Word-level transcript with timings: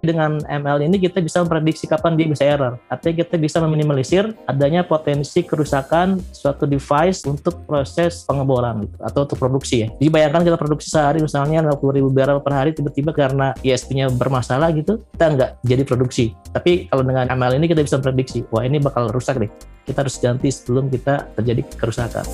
Dengan 0.00 0.40
ML 0.48 0.88
ini 0.88 0.96
kita 0.96 1.20
bisa 1.20 1.44
memprediksi 1.44 1.84
kapan 1.84 2.16
dia 2.16 2.24
bisa 2.24 2.40
error. 2.48 2.80
Artinya 2.88 3.20
kita 3.20 3.36
bisa 3.36 3.60
meminimalisir 3.60 4.32
adanya 4.48 4.80
potensi 4.80 5.44
kerusakan 5.44 6.16
suatu 6.32 6.64
device 6.64 7.28
untuk 7.28 7.68
proses 7.68 8.24
pengeboran 8.24 8.88
gitu, 8.88 8.96
atau 9.04 9.28
untuk 9.28 9.36
produksi 9.36 9.84
ya. 9.84 9.88
Jadi 10.00 10.08
bayangkan 10.08 10.40
kita 10.48 10.56
produksi 10.56 10.88
sehari 10.88 11.20
misalnya 11.20 11.68
60 11.68 12.00
ribu 12.00 12.08
barrel 12.08 12.40
per 12.40 12.56
hari 12.56 12.72
tiba-tiba 12.72 13.12
karena 13.12 13.52
ISP-nya 13.60 14.08
bermasalah 14.08 14.72
gitu, 14.72 15.04
kita 15.12 15.26
nggak 15.36 15.50
jadi 15.68 15.82
produksi. 15.84 16.32
Tapi 16.48 16.88
kalau 16.88 17.04
dengan 17.04 17.28
ML 17.28 17.60
ini 17.60 17.68
kita 17.68 17.84
bisa 17.84 18.00
memprediksi, 18.00 18.40
wah 18.48 18.64
ini 18.64 18.80
bakal 18.80 19.12
rusak 19.12 19.36
deh. 19.36 19.52
Kita 19.84 20.00
harus 20.00 20.16
ganti 20.16 20.48
sebelum 20.48 20.88
kita 20.88 21.28
terjadi 21.36 21.60
kerusakan. 21.76 22.24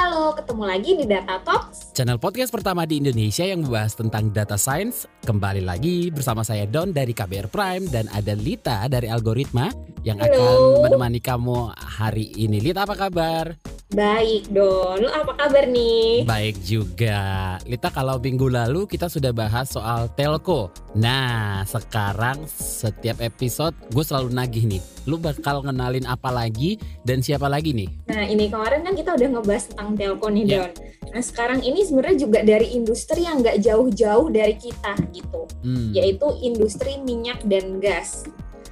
Halo, 0.00 0.32
ketemu 0.32 0.64
lagi 0.64 0.90
di 0.96 1.04
Data 1.04 1.36
Talks. 1.44 1.79
Channel 1.90 2.22
podcast 2.22 2.54
pertama 2.54 2.86
di 2.86 3.02
Indonesia 3.02 3.42
yang 3.42 3.66
membahas 3.66 3.98
tentang 3.98 4.30
data 4.30 4.54
science. 4.54 5.10
Kembali 5.26 5.60
lagi 5.60 6.08
bersama 6.08 6.46
saya 6.46 6.64
Don 6.64 6.94
dari 6.94 7.10
KBR 7.10 7.50
Prime 7.50 7.90
dan 7.90 8.06
ada 8.14 8.32
Lita 8.32 8.86
dari 8.86 9.10
Algoritma 9.10 9.68
yang 10.06 10.22
Halo. 10.22 10.30
akan 10.30 10.56
menemani 10.86 11.18
kamu 11.18 11.74
hari 11.74 12.30
ini. 12.38 12.62
Lita 12.62 12.86
apa 12.86 12.94
kabar? 12.94 13.58
Baik, 13.90 14.54
Don. 14.54 15.02
Lu 15.02 15.10
apa 15.10 15.34
kabar 15.34 15.66
nih? 15.66 16.22
Baik 16.22 16.62
juga. 16.62 17.58
Lita 17.66 17.90
kalau 17.90 18.22
minggu 18.22 18.46
lalu 18.46 18.86
kita 18.86 19.10
sudah 19.10 19.34
bahas 19.34 19.66
soal 19.66 20.06
telco. 20.14 20.70
Nah, 20.94 21.66
sekarang 21.66 22.46
setiap 22.46 23.18
episode 23.18 23.74
gue 23.90 24.06
selalu 24.06 24.30
nagih 24.30 24.62
nih. 24.70 24.82
Lu 25.10 25.18
bakal 25.18 25.66
ngenalin 25.66 26.06
apa 26.06 26.30
lagi 26.30 26.78
dan 27.02 27.18
siapa 27.18 27.50
lagi 27.50 27.74
nih? 27.74 27.90
Nah, 28.14 28.30
ini 28.30 28.46
kemarin 28.46 28.86
kan 28.86 28.94
kita 28.94 29.10
udah 29.18 29.28
ngebahas 29.34 29.64
tentang 29.74 29.90
telco 29.98 30.26
nih, 30.30 30.44
Ya. 30.46 30.58
Don. 30.70 30.72
Nah, 31.10 31.22
sekarang 31.22 31.60
ini 31.60 31.82
sebenarnya 31.82 32.18
juga 32.22 32.40
dari 32.42 32.74
industri 32.74 33.26
yang 33.26 33.42
nggak 33.42 33.58
jauh-jauh 33.60 34.30
dari 34.30 34.54
kita 34.54 34.94
gitu, 35.10 35.42
Hmm. 35.60 35.90
yaitu 35.90 36.26
industri 36.40 37.02
minyak 37.02 37.42
dan 37.44 37.82
gas. 37.82 38.24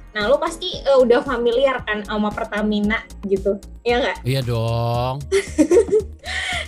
Nah, 0.09 0.25
lu 0.25 0.41
pasti 0.41 0.71
eh, 0.73 0.97
udah 0.97 1.21
familiar 1.21 1.85
kan 1.85 2.01
sama 2.01 2.33
Pertamina 2.33 3.03
gitu, 3.27 3.59
ya 3.83 4.01
nggak? 4.01 4.17
Iya 4.25 4.41
dong. 4.41 5.15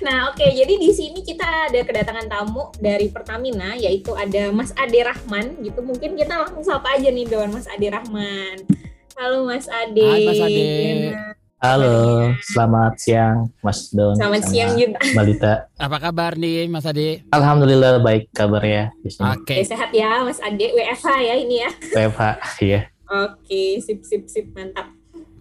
Nah, 0.02 0.34
oke, 0.34 0.42
jadi 0.42 0.82
di 0.82 0.90
sini 0.90 1.22
kita 1.22 1.70
ada 1.70 1.78
kedatangan 1.86 2.26
tamu 2.26 2.74
dari 2.82 3.14
Pertamina, 3.14 3.78
yaitu 3.78 4.18
ada 4.18 4.50
Mas 4.50 4.74
Ade 4.74 4.98
Rahman 4.98 5.62
gitu. 5.62 5.86
Mungkin 5.86 6.18
kita 6.18 6.42
langsung 6.42 6.66
sapa 6.66 6.98
aja 6.98 7.14
nih, 7.14 7.30
Don, 7.30 7.54
Mas 7.54 7.70
Ade 7.70 7.86
Rahman. 7.86 8.66
Halo, 9.14 9.46
Mas 9.46 9.70
Ade. 9.70 10.02
Hai, 10.02 10.26
Mas 10.26 10.42
Ade. 10.42 10.64
Gimana? 10.66 11.22
Halo, 11.62 12.34
selamat 12.42 12.98
siang 12.98 13.54
Mas 13.62 13.94
Don. 13.94 14.18
Selamat 14.18 14.50
siang 14.50 14.74
juga. 14.74 14.98
Mbak 14.98 15.26
Lita. 15.30 15.54
Apa 15.78 16.02
kabar 16.02 16.34
nih 16.34 16.66
Mas 16.66 16.90
Ade? 16.90 17.22
Alhamdulillah 17.30 18.02
baik 18.02 18.34
kabarnya 18.34 18.90
di 19.06 19.14
sini. 19.14 19.30
Oke. 19.30 19.62
Oke, 19.62 19.70
sehat 19.70 19.94
ya 19.94 20.26
Mas 20.26 20.42
Ade. 20.42 20.74
WFH 20.74 21.08
ya 21.22 21.36
ini 21.38 21.62
ya. 21.62 21.70
WFH, 21.94 22.50
ya. 22.66 22.82
Oke, 23.06 23.78
sip 23.78 24.02
sip 24.02 24.26
sip 24.26 24.50
mantap. 24.58 24.90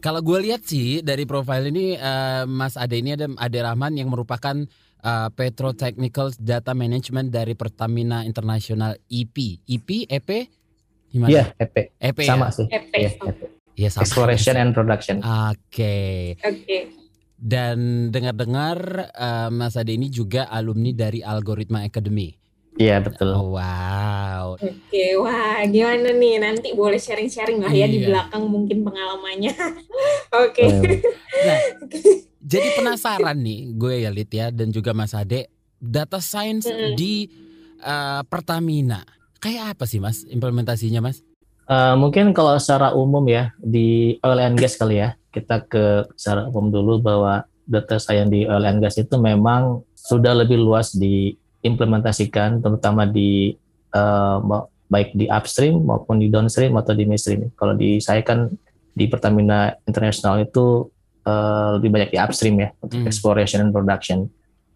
Kalau 0.04 0.20
gue 0.20 0.44
lihat 0.44 0.60
sih 0.68 1.00
dari 1.00 1.24
profil 1.24 1.72
ini 1.72 1.96
eh, 1.96 2.44
Mas 2.44 2.76
Ade 2.76 3.00
ini 3.00 3.16
ada 3.16 3.24
Ade 3.40 3.64
Rahman 3.64 3.96
yang 3.96 4.12
merupakan 4.12 4.60
eh, 5.00 5.28
Petrotechnical 5.32 6.36
Data 6.36 6.76
Management 6.76 7.32
dari 7.32 7.56
Pertamina 7.56 8.28
International 8.28 8.92
EP. 9.08 9.56
EP, 9.64 10.04
EP, 10.04 10.28
gimana? 11.16 11.32
Iya, 11.32 11.44
EP. 11.56 11.96
EP 11.96 12.18
Sama 12.28 12.52
ya? 12.52 12.60
sih. 12.60 12.66
EP. 12.68 12.92
Iya, 12.92 13.10
Oke. 13.24 13.32
EP. 13.32 13.40
Iya, 13.80 13.88
sama. 13.88 14.04
Exploration 14.04 14.54
and 14.54 14.76
production. 14.76 15.16
Oke. 15.24 16.36
Oke. 16.36 16.78
Dan 17.34 17.78
dengar-dengar 18.12 18.76
eh, 19.08 19.48
Mas 19.48 19.72
Ade 19.74 19.96
ini 19.96 20.12
juga 20.12 20.44
alumni 20.44 20.92
dari 20.92 21.24
Algoritma 21.24 21.80
Academy. 21.80 22.36
Iya, 22.76 23.00
betul. 23.00 23.32
Oh, 23.32 23.56
wow. 23.56 24.54
Oke, 24.54 25.04
wah 25.16 25.64
gimana 25.64 26.12
nih? 26.12 26.36
Nanti 26.38 26.72
boleh 26.72 26.96
sharing-sharing 26.96 27.58
lah 27.58 27.72
ya 27.72 27.84
di 27.84 27.98
Iya. 27.98 28.12
belakang 28.12 28.44
mungkin 28.44 28.84
pengalamannya. 28.84 29.52
Oke. 30.44 30.64
Eh, 30.64 31.00
Nah, 31.40 31.58
jadi 32.36 32.68
penasaran 32.74 33.40
nih 33.40 33.72
gue 33.72 34.04
ya 34.04 34.12
Lid 34.12 34.28
ya 34.28 34.52
dan 34.52 34.68
juga 34.68 34.92
Mas 34.92 35.16
Ade 35.16 35.48
data 35.76 36.20
science 36.20 36.68
Mm-mm. 36.68 36.92
di 36.94 37.24
eh, 37.80 38.22
Pertamina 38.28 39.00
kayak 39.40 39.72
apa 39.72 39.88
sih 39.88 39.96
Mas 39.96 40.20
implementasinya 40.22 41.00
Mas? 41.00 41.24
Eh, 41.70 41.94
mungkin 41.94 42.34
kalau 42.34 42.58
secara 42.58 42.90
umum 42.92 43.22
ya 43.24 43.54
di 43.56 44.18
oil 44.20 44.40
and 44.42 44.58
gas 44.58 44.74
kali 44.74 44.98
ya 44.98 45.14
kita 45.30 45.62
ke 45.64 46.10
secara 46.18 46.50
umum 46.50 46.68
dulu 46.68 46.98
bahwa 46.98 47.46
data 47.64 47.96
science 47.96 48.28
di 48.28 48.42
oil 48.44 48.66
and 48.66 48.82
gas 48.82 48.98
itu 48.98 49.14
memang 49.14 49.86
sudah 49.94 50.34
lebih 50.34 50.58
luas 50.58 50.90
diimplementasikan 50.90 52.58
terutama 52.58 53.06
di 53.06 53.54
ma- 54.42 54.66
baik 54.90 55.14
di 55.14 55.30
upstream 55.30 55.86
maupun 55.86 56.18
di 56.18 56.26
downstream 56.26 56.74
atau 56.74 56.90
di 56.90 57.06
midstream. 57.06 57.46
Kalau 57.54 57.78
di 57.78 58.02
saya 58.02 58.26
kan 58.26 58.50
di 58.90 59.06
Pertamina 59.06 59.70
International 59.86 60.42
itu 60.42 60.90
eh, 61.22 61.68
lebih 61.78 61.94
banyak 61.94 62.10
di 62.10 62.18
upstream 62.18 62.58
ya 62.58 62.74
untuk 62.82 62.98
Hmm. 62.98 63.06
exploration 63.06 63.62
and 63.62 63.70
production. 63.70 64.26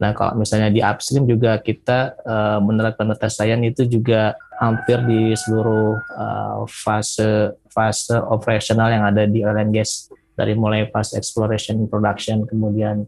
Nah 0.03 0.11
kalau 0.13 0.35
misalnya 0.39 0.75
di 0.75 0.83
upstream 0.83 1.25
juga 1.27 1.59
kita 1.63 2.19
eh, 2.19 2.59
menerapkan 2.61 3.11
science 3.31 3.65
itu 3.65 4.01
juga 4.01 4.35
hampir 4.59 5.03
di 5.07 5.35
seluruh 5.35 5.99
uh, 6.15 6.63
fase 6.71 7.59
fase 7.75 8.15
operasional 8.31 8.87
yang 8.87 9.03
ada 9.03 9.27
di 9.27 9.43
oil 9.43 9.59
and 9.59 9.75
gas 9.75 10.07
dari 10.39 10.55
mulai 10.55 10.87
fase 10.91 11.19
exploration 11.19 11.87
production 11.91 12.47
kemudian 12.47 13.03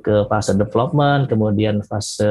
ke 0.00 0.24
fase 0.32 0.56
development 0.56 1.28
kemudian 1.28 1.84
fase 1.84 2.24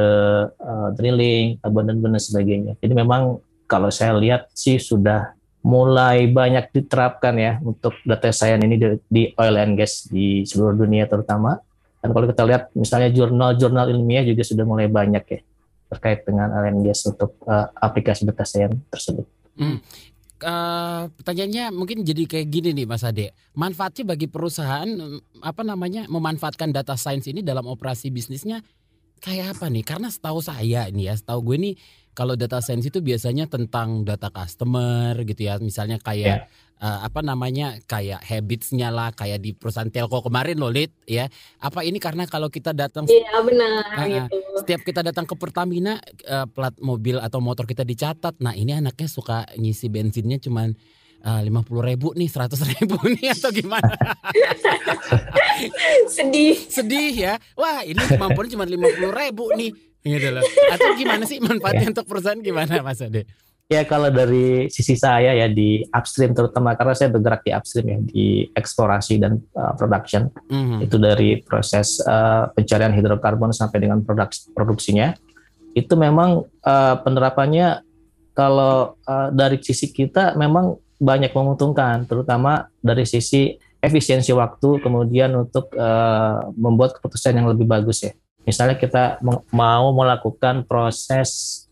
uh, 0.49 0.89
drilling 0.97 1.61
abandonment 1.61 2.17
dan 2.17 2.21
sebagainya. 2.21 2.73
Jadi 2.81 2.93
memang 2.97 3.37
kalau 3.69 3.93
saya 3.93 4.17
lihat 4.17 4.49
sih 4.57 4.81
sudah 4.81 5.37
mulai 5.61 6.25
banyak 6.25 6.71
diterapkan 6.73 7.35
ya 7.37 7.53
untuk 7.61 7.93
data 8.01 8.31
science 8.33 8.63
ini 8.63 8.75
di, 8.79 8.87
di 9.05 9.23
oil 9.37 9.55
and 9.59 9.77
gas 9.77 10.07
di 10.09 10.41
seluruh 10.47 10.73
dunia 10.73 11.05
terutama 11.05 11.61
dan 11.99 12.09
kalau 12.15 12.25
kita 12.27 12.43
lihat 12.47 12.63
misalnya 12.75 13.09
jurnal-jurnal 13.11 13.91
ilmiah 13.91 14.23
juga 14.23 14.43
sudah 14.47 14.63
mulai 14.63 14.87
banyak 14.87 15.23
ya 15.27 15.39
terkait 15.89 16.21
dengan 16.23 16.53
gas 16.85 17.01
untuk 17.09 17.33
uh, 17.49 17.65
aplikasi 17.81 18.23
science 18.23 18.77
tersebut. 18.93 19.25
Eh, 20.39 21.03
pertanyaannya 21.19 21.75
mungkin 21.75 22.07
jadi 22.07 22.23
kayak 22.23 22.47
gini 22.47 22.71
nih 22.71 22.87
Mas 22.87 23.03
Ade. 23.03 23.35
Manfaatnya 23.59 24.15
bagi 24.15 24.31
perusahaan 24.31 24.87
mm, 24.87 25.43
apa 25.43 25.67
namanya 25.67 26.07
memanfaatkan 26.07 26.71
data 26.71 26.95
science 26.95 27.27
ini 27.27 27.43
dalam 27.43 27.67
operasi 27.67 28.07
bisnisnya 28.07 28.63
kayak 29.19 29.59
apa 29.59 29.67
nih? 29.67 29.83
Karena 29.83 30.07
setahu 30.07 30.39
saya 30.39 30.87
ini 30.87 31.11
ya 31.11 31.19
setahu 31.19 31.43
gue 31.43 31.57
nih 31.59 31.73
kalau 32.19 32.35
data 32.35 32.59
science 32.59 32.83
itu 32.83 32.99
biasanya 32.99 33.47
tentang 33.47 34.03
data 34.03 34.27
customer 34.27 35.15
gitu 35.23 35.47
ya 35.47 35.55
misalnya 35.63 36.03
kayak 36.03 36.51
eh, 36.83 36.99
apa 37.07 37.23
namanya 37.23 37.79
kayak 37.87 38.19
habitsnya 38.27 38.91
lah 38.91 39.15
kayak 39.15 39.39
di 39.39 39.55
perusahaan 39.55 39.87
telco 39.87 40.19
kemarin 40.19 40.59
loh 40.59 40.67
Lid 40.67 40.91
ya 41.07 41.31
apa 41.63 41.87
ini 41.87 41.95
karena 41.95 42.27
kalau 42.27 42.51
kita 42.51 42.75
datang 42.75 43.07
Iya 43.07 43.39
benar 43.39 43.87
ah. 43.95 44.03
gitu. 44.03 44.35
setiap 44.59 44.83
kita 44.83 44.99
datang 44.99 45.23
ke 45.23 45.39
Pertamina 45.39 45.95
eh, 46.27 46.43
plat 46.51 46.75
mobil 46.83 47.23
atau 47.23 47.39
motor 47.39 47.63
kita 47.63 47.87
dicatat 47.87 48.35
nah 48.43 48.51
ini 48.51 48.75
anaknya 48.75 49.07
suka 49.07 49.47
ngisi 49.55 49.87
bensinnya 49.87 50.43
cuman 50.43 50.75
lima 51.19 51.67
puluh 51.67 51.83
ribu 51.83 52.15
nih 52.15 52.31
seratus 52.31 52.63
ribu 52.63 52.95
nih 53.19 53.35
atau 53.35 53.51
gimana 53.51 53.91
Sedih. 56.07 56.55
sedih 56.55 57.11
ya 57.11 57.33
wah 57.59 57.83
ini 57.83 57.99
kemampuannya 57.99 58.55
cuma 58.55 58.63
lima 58.63 58.87
puluh 58.87 59.11
ribu 59.11 59.51
nih 59.51 59.88
gitu 60.03 60.27
loh 60.31 60.43
atau 60.73 60.95
gimana 60.95 61.23
sih 61.27 61.37
manfaatnya 61.43 61.91
untuk 61.91 62.05
perusahaan? 62.07 62.39
Gimana 62.39 62.79
Mas 62.79 63.03
Ade? 63.03 63.27
Ya 63.69 63.85
kalau 63.85 64.09
dari 64.09 64.65
sisi 64.73 64.97
saya 64.97 65.29
ya 65.37 65.45
di 65.45 65.85
upstream 65.93 66.33
terutama 66.33 66.73
karena 66.73 66.97
saya 66.97 67.13
bergerak 67.13 67.45
di 67.45 67.53
upstream 67.53 67.85
ya 67.85 67.99
di 68.01 68.25
eksplorasi 68.57 69.21
dan 69.21 69.37
uh, 69.53 69.77
production. 69.77 70.33
Mhm. 70.49 70.89
itu 70.89 70.97
dari 70.97 71.29
proses 71.45 72.01
uh, 72.01 72.49
pencarian 72.49 72.89
hidrokarbon 72.97 73.53
sampai 73.53 73.85
dengan 73.85 74.01
produk 74.01 74.25
produksinya. 74.57 75.13
Itu 75.77 75.93
memang 75.93 76.49
uh, 76.65 76.95
penerapannya 77.05 77.85
kalau 78.33 78.97
uh, 79.05 79.29
dari 79.29 79.61
sisi 79.61 79.93
kita 79.93 80.33
memang 80.33 80.73
banyak 80.97 81.29
menguntungkan 81.29 82.09
terutama 82.09 82.73
dari 82.81 83.05
sisi 83.05 83.53
efisiensi 83.79 84.33
waktu 84.35 84.81
kemudian 84.83 85.31
untuk 85.37 85.71
uh, 85.77 86.51
membuat 86.57 86.97
keputusan 86.99 87.39
yang 87.39 87.47
lebih 87.47 87.69
bagus 87.69 88.03
ya 88.03 88.11
misalnya 88.43 88.75
kita 88.79 89.19
mau- 89.21 89.93
melakukan 89.95 90.63
proses 90.63 91.63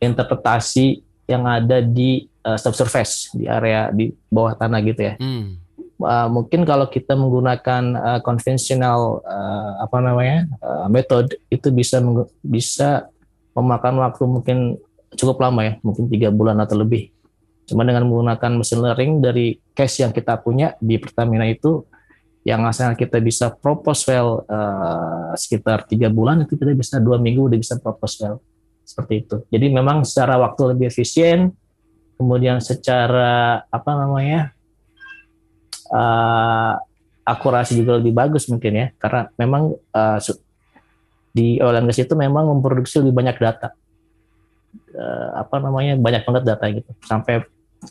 interpretasi 0.00 1.04
yang 1.28 1.46
ada 1.46 1.78
di 1.84 2.26
uh, 2.42 2.58
subsurface 2.58 3.30
di 3.36 3.46
area 3.46 3.92
di 3.94 4.10
bawah 4.32 4.56
tanah 4.56 4.80
gitu 4.82 5.00
ya 5.04 5.14
Hmm. 5.20 5.60
uh, 6.02 6.28
mungkin 6.32 6.64
kalau 6.64 6.88
kita 6.88 7.14
menggunakan 7.14 7.82
uh, 7.94 8.20
konvensional 8.24 9.22
uh, 9.22 9.84
apa 9.84 9.98
namanya 10.00 10.48
uh, 10.58 10.86
metode 10.90 11.36
itu 11.52 11.68
bisa 11.70 12.00
bisa 12.42 13.06
memakan 13.54 14.00
waktu 14.00 14.22
mungkin 14.26 14.58
cukup 15.14 15.42
lama 15.42 15.60
ya 15.66 15.72
mungkin 15.82 16.06
tiga 16.06 16.30
bulan 16.30 16.58
atau 16.62 16.78
lebih 16.78 17.10
cuma 17.66 17.86
dengan 17.86 18.02
menggunakan 18.02 18.58
machine 18.58 18.82
learning 18.82 19.22
dari 19.22 19.54
case 19.74 20.02
yang 20.02 20.10
kita 20.10 20.38
punya 20.42 20.74
di 20.82 20.98
Pertamina 20.98 21.46
itu 21.46 21.86
yang 22.40 22.64
asalnya 22.64 22.96
kita 22.96 23.20
bisa 23.20 23.52
propose 23.52 24.08
well 24.08 24.48
uh, 24.48 25.36
sekitar 25.36 25.84
tiga 25.84 26.08
bulan 26.08 26.44
itu 26.48 26.56
kita 26.56 26.72
bisa 26.72 26.96
dua 26.96 27.20
minggu 27.20 27.52
udah 27.52 27.58
bisa 27.60 27.76
propose 27.76 28.16
well. 28.24 28.38
Seperti 28.80 29.22
itu. 29.22 29.36
Jadi 29.54 29.70
memang 29.70 30.02
secara 30.02 30.34
waktu 30.40 30.74
lebih 30.74 30.90
efisien, 30.90 31.54
kemudian 32.18 32.58
secara 32.58 33.62
apa 33.70 33.90
namanya 33.94 34.50
uh, 35.94 36.74
akurasi 37.22 37.78
juga 37.78 38.02
lebih 38.02 38.10
bagus 38.10 38.50
mungkin 38.50 38.72
ya, 38.74 38.86
karena 38.98 39.30
memang 39.38 39.78
uh, 39.94 40.18
di 41.30 41.62
oil 41.62 41.78
and 41.78 41.86
gas 41.86 42.02
itu 42.02 42.18
memang 42.18 42.50
memproduksi 42.50 42.98
lebih 42.98 43.14
banyak 43.14 43.38
data, 43.38 43.70
uh, 44.98 45.38
apa 45.38 45.62
namanya 45.62 45.94
banyak 45.94 46.26
banget 46.26 46.42
data 46.42 46.64
gitu, 46.74 46.90
sampai 47.06 47.46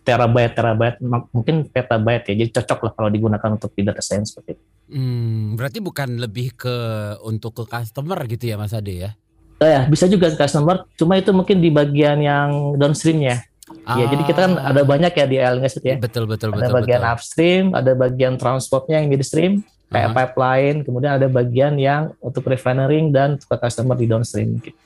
terabyte 0.06 0.54
terabyte 0.54 0.98
mungkin 1.34 1.66
petabyte 1.66 2.30
ya 2.30 2.46
jadi 2.46 2.50
cocok 2.62 2.80
lah 2.86 2.92
kalau 2.94 3.10
digunakan 3.10 3.50
untuk 3.58 3.74
di 3.74 3.82
data 3.82 4.02
science 4.06 4.34
seperti 4.34 4.58
itu. 4.58 4.64
Hmm, 4.90 5.54
berarti 5.58 5.80
bukan 5.82 6.18
lebih 6.18 6.58
ke 6.58 6.76
untuk 7.26 7.62
ke 7.62 7.64
customer 7.66 8.18
gitu 8.26 8.50
ya 8.50 8.56
Mas 8.58 8.74
Ade 8.74 8.94
ya? 8.94 9.12
Ya 9.60 9.86
bisa 9.92 10.08
juga 10.08 10.32
ke 10.32 10.38
customer, 10.40 10.88
cuma 10.96 11.20
itu 11.20 11.36
mungkin 11.36 11.60
di 11.60 11.70
bagian 11.70 12.24
yang 12.24 12.80
downstreamnya. 12.80 13.44
Ah. 13.86 14.02
Ya 14.02 14.10
jadi 14.10 14.24
kita 14.26 14.40
kan 14.50 14.54
ada 14.56 14.82
banyak 14.82 15.14
ya 15.14 15.26
di 15.30 15.38
LNS 15.38 15.74
itu 15.84 15.88
ya. 15.94 15.98
Betul 16.00 16.26
betul 16.26 16.56
ada 16.56 16.70
betul. 16.70 16.76
bagian 16.80 17.02
betul. 17.04 17.14
upstream, 17.14 17.64
ada 17.76 17.92
bagian 17.94 18.34
transportnya 18.40 19.04
yang 19.04 19.08
midstream, 19.12 19.62
kayak 19.94 20.10
uh 20.10 20.12
-huh. 20.14 20.18
pipeline, 20.18 20.78
kemudian 20.82 21.12
ada 21.22 21.28
bagian 21.30 21.74
yang 21.78 22.14
untuk 22.24 22.48
refinery 22.48 23.04
dan 23.14 23.38
ke 23.38 23.56
customer 23.60 23.94
di 24.00 24.06
downstream. 24.10 24.58
Gitu. 24.58 24.78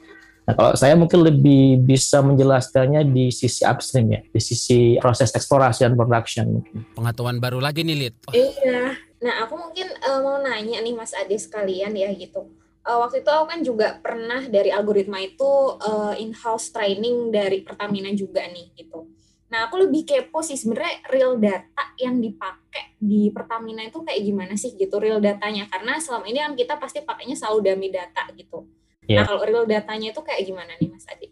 Nah, 0.44 0.54
kalau 0.60 0.76
saya 0.76 0.92
mungkin 1.00 1.24
lebih 1.24 1.80
bisa 1.88 2.20
menjelaskannya 2.20 3.08
di 3.08 3.32
sisi 3.32 3.64
upstream 3.64 4.12
ya, 4.12 4.22
di 4.28 4.42
sisi 4.44 5.00
proses 5.00 5.32
eksplorasi 5.32 5.88
dan 5.88 5.96
production 5.96 6.60
mungkin. 6.60 6.84
Pengetahuan 6.92 7.40
baru 7.40 7.64
lagi 7.64 7.88
nih, 7.88 7.96
Lid. 7.96 8.16
Oh. 8.28 8.36
Iya. 8.36 9.00
Nah, 9.24 9.48
aku 9.48 9.56
mungkin 9.56 9.88
uh, 10.04 10.20
mau 10.20 10.44
nanya 10.44 10.84
nih 10.84 10.92
Mas 10.92 11.16
Ade 11.16 11.40
sekalian 11.40 11.96
ya 11.96 12.12
gitu. 12.12 12.52
Uh, 12.84 13.00
waktu 13.00 13.24
itu 13.24 13.32
aku 13.32 13.46
kan 13.48 13.60
juga 13.64 13.96
pernah 14.04 14.44
dari 14.44 14.68
algoritma 14.68 15.24
itu 15.24 15.80
uh, 15.80 16.12
in-house 16.20 16.76
training 16.76 17.32
dari 17.32 17.64
Pertamina 17.64 18.12
juga 18.12 18.44
nih 18.44 18.76
gitu. 18.76 19.08
Nah, 19.48 19.72
aku 19.72 19.88
lebih 19.88 20.04
kepo 20.04 20.44
sih 20.44 20.60
sebenarnya 20.60 21.08
real 21.08 21.40
data 21.40 21.96
yang 21.96 22.20
dipakai 22.20 23.00
di 23.00 23.32
Pertamina 23.32 23.88
itu 23.88 24.04
kayak 24.04 24.20
gimana 24.20 24.60
sih 24.60 24.76
gitu 24.76 25.00
real 25.00 25.24
datanya 25.24 25.72
karena 25.72 26.02
selama 26.04 26.26
ini 26.28 26.44
kan 26.44 26.54
kita 26.60 26.76
pasti 26.76 27.00
pakainya 27.00 27.40
selalu 27.40 27.72
dummy 27.72 27.88
data 27.88 28.28
gitu. 28.36 28.68
Yeah. 29.08 29.28
Nah, 29.28 29.36
kalau 29.36 29.44
real 29.44 29.66
datanya 29.68 30.08
itu 30.16 30.22
kayak 30.24 30.42
gimana 30.48 30.72
nih 30.80 30.88
Mas 30.92 31.06
Adi? 31.12 31.28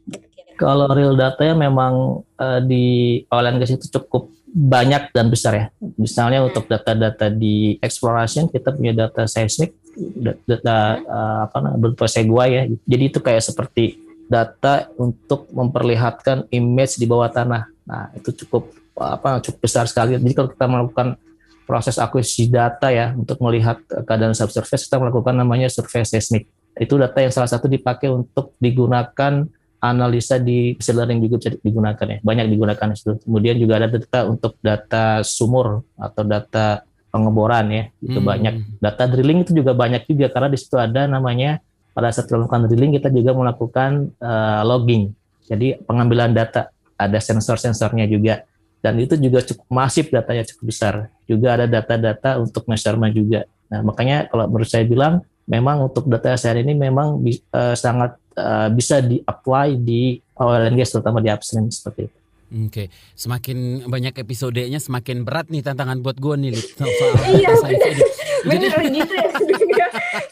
Kalau 0.59 0.87
real 0.91 1.15
datanya 1.15 1.55
memang 1.57 2.21
uh, 2.37 2.59
di 2.61 2.85
and 3.31 3.57
gas 3.57 3.71
itu 3.71 3.87
cukup 3.87 4.29
banyak 4.51 5.15
dan 5.15 5.31
besar 5.31 5.53
ya. 5.55 5.65
Misalnya 5.95 6.43
hmm. 6.43 6.47
untuk 6.51 6.67
data-data 6.67 7.31
di 7.31 7.79
exploration 7.79 8.51
kita 8.51 8.75
punya 8.75 8.91
data 8.91 9.23
seismik, 9.23 9.71
data 10.43 10.99
hmm. 10.99 11.07
uh, 11.07 11.39
apa 11.47 11.57
namanya 11.63 11.79
berupa 11.79 12.05
segwa 12.11 12.45
ya. 12.51 12.67
Jadi 12.67 13.03
itu 13.07 13.19
kayak 13.23 13.41
seperti 13.41 13.97
data 14.27 14.91
untuk 14.99 15.47
memperlihatkan 15.51 16.51
image 16.51 16.99
di 16.99 17.07
bawah 17.07 17.31
tanah. 17.31 17.67
Nah, 17.87 18.11
itu 18.15 18.31
cukup 18.43 18.71
apa 18.99 19.39
cukup 19.39 19.59
besar 19.63 19.87
sekali. 19.87 20.19
Jadi 20.19 20.35
kalau 20.35 20.49
kita 20.51 20.65
melakukan 20.67 21.07
proses 21.63 21.95
akuisisi 21.95 22.51
data 22.51 22.91
ya 22.91 23.15
untuk 23.15 23.39
melihat 23.39 23.79
keadaan 24.03 24.35
subsurface 24.35 24.91
kita 24.91 24.99
melakukan 24.99 25.31
namanya 25.31 25.71
survei 25.71 26.03
seismik 26.03 26.51
itu 26.79 26.93
data 26.95 27.19
yang 27.19 27.33
salah 27.33 27.49
satu 27.49 27.67
dipakai 27.67 28.07
untuk 28.07 28.55
digunakan 28.61 29.47
analisa 29.81 30.37
di 30.37 30.77
machine 30.77 30.97
learning 31.01 31.19
juga 31.25 31.35
bisa 31.41 31.49
digunakan 31.57 32.05
ya. 32.05 32.17
Banyak 32.21 32.45
digunakan 32.47 32.87
itu 32.93 33.11
kemudian 33.25 33.55
juga 33.57 33.73
ada 33.81 33.87
data 33.89 34.19
untuk 34.29 34.53
data 34.61 35.25
sumur 35.25 35.81
atau 35.97 36.21
data 36.21 36.85
pengeboran 37.09 37.65
ya. 37.73 37.83
Itu 37.99 38.21
hmm. 38.21 38.27
banyak. 38.29 38.53
Data 38.77 39.03
drilling 39.09 39.41
itu 39.43 39.51
juga 39.57 39.73
banyak 39.73 40.05
juga 40.05 40.29
karena 40.29 40.47
di 40.53 40.57
situ 40.61 40.77
ada 40.77 41.09
namanya 41.09 41.59
pada 41.91 42.13
saat 42.13 42.29
melakukan 42.29 42.69
drilling 42.71 42.93
kita 42.95 43.09
juga 43.09 43.33
melakukan 43.33 44.13
uh, 44.21 44.61
logging. 44.63 45.11
Jadi 45.49 45.81
pengambilan 45.83 46.31
data. 46.31 46.69
Ada 46.95 47.17
sensor-sensornya 47.17 48.05
juga. 48.05 48.45
Dan 48.77 49.01
itu 49.01 49.17
juga 49.17 49.41
cukup 49.41 49.65
masif 49.73 50.13
datanya 50.13 50.45
cukup 50.45 50.69
besar. 50.69 50.93
Juga 51.25 51.57
ada 51.57 51.65
data-data 51.65 52.37
untuk 52.37 52.69
measurement 52.69 53.09
juga. 53.09 53.49
Nah 53.73 53.81
makanya 53.81 54.29
kalau 54.29 54.45
menurut 54.45 54.69
saya 54.69 54.85
bilang 54.85 55.25
memang 55.47 55.89
untuk 55.89 56.05
data 56.09 56.33
SR 56.33 56.61
ini 56.61 56.73
memang 56.77 57.21
uh, 57.21 57.75
sangat 57.77 58.17
uh, 58.37 58.69
bisa 58.71 59.01
di-apply 59.01 59.79
di 59.81 60.17
oil 60.37 60.67
and 60.67 60.77
gas 60.77 60.93
terutama 60.93 61.21
di 61.21 61.29
upstream 61.29 61.69
seperti 61.69 62.09
itu. 62.09 62.17
Oke, 62.51 62.67
okay. 62.67 62.87
semakin 63.15 63.87
banyak 63.87 64.11
episodenya 64.11 64.75
semakin 64.83 65.23
berat 65.23 65.47
nih 65.47 65.63
tantangan 65.63 66.03
buat 66.03 66.19
gue 66.19 66.35
nih. 66.35 66.51
Iya, 67.31 67.47
bener 68.43 68.75
gitu 68.91 69.13
ya. 69.15 69.27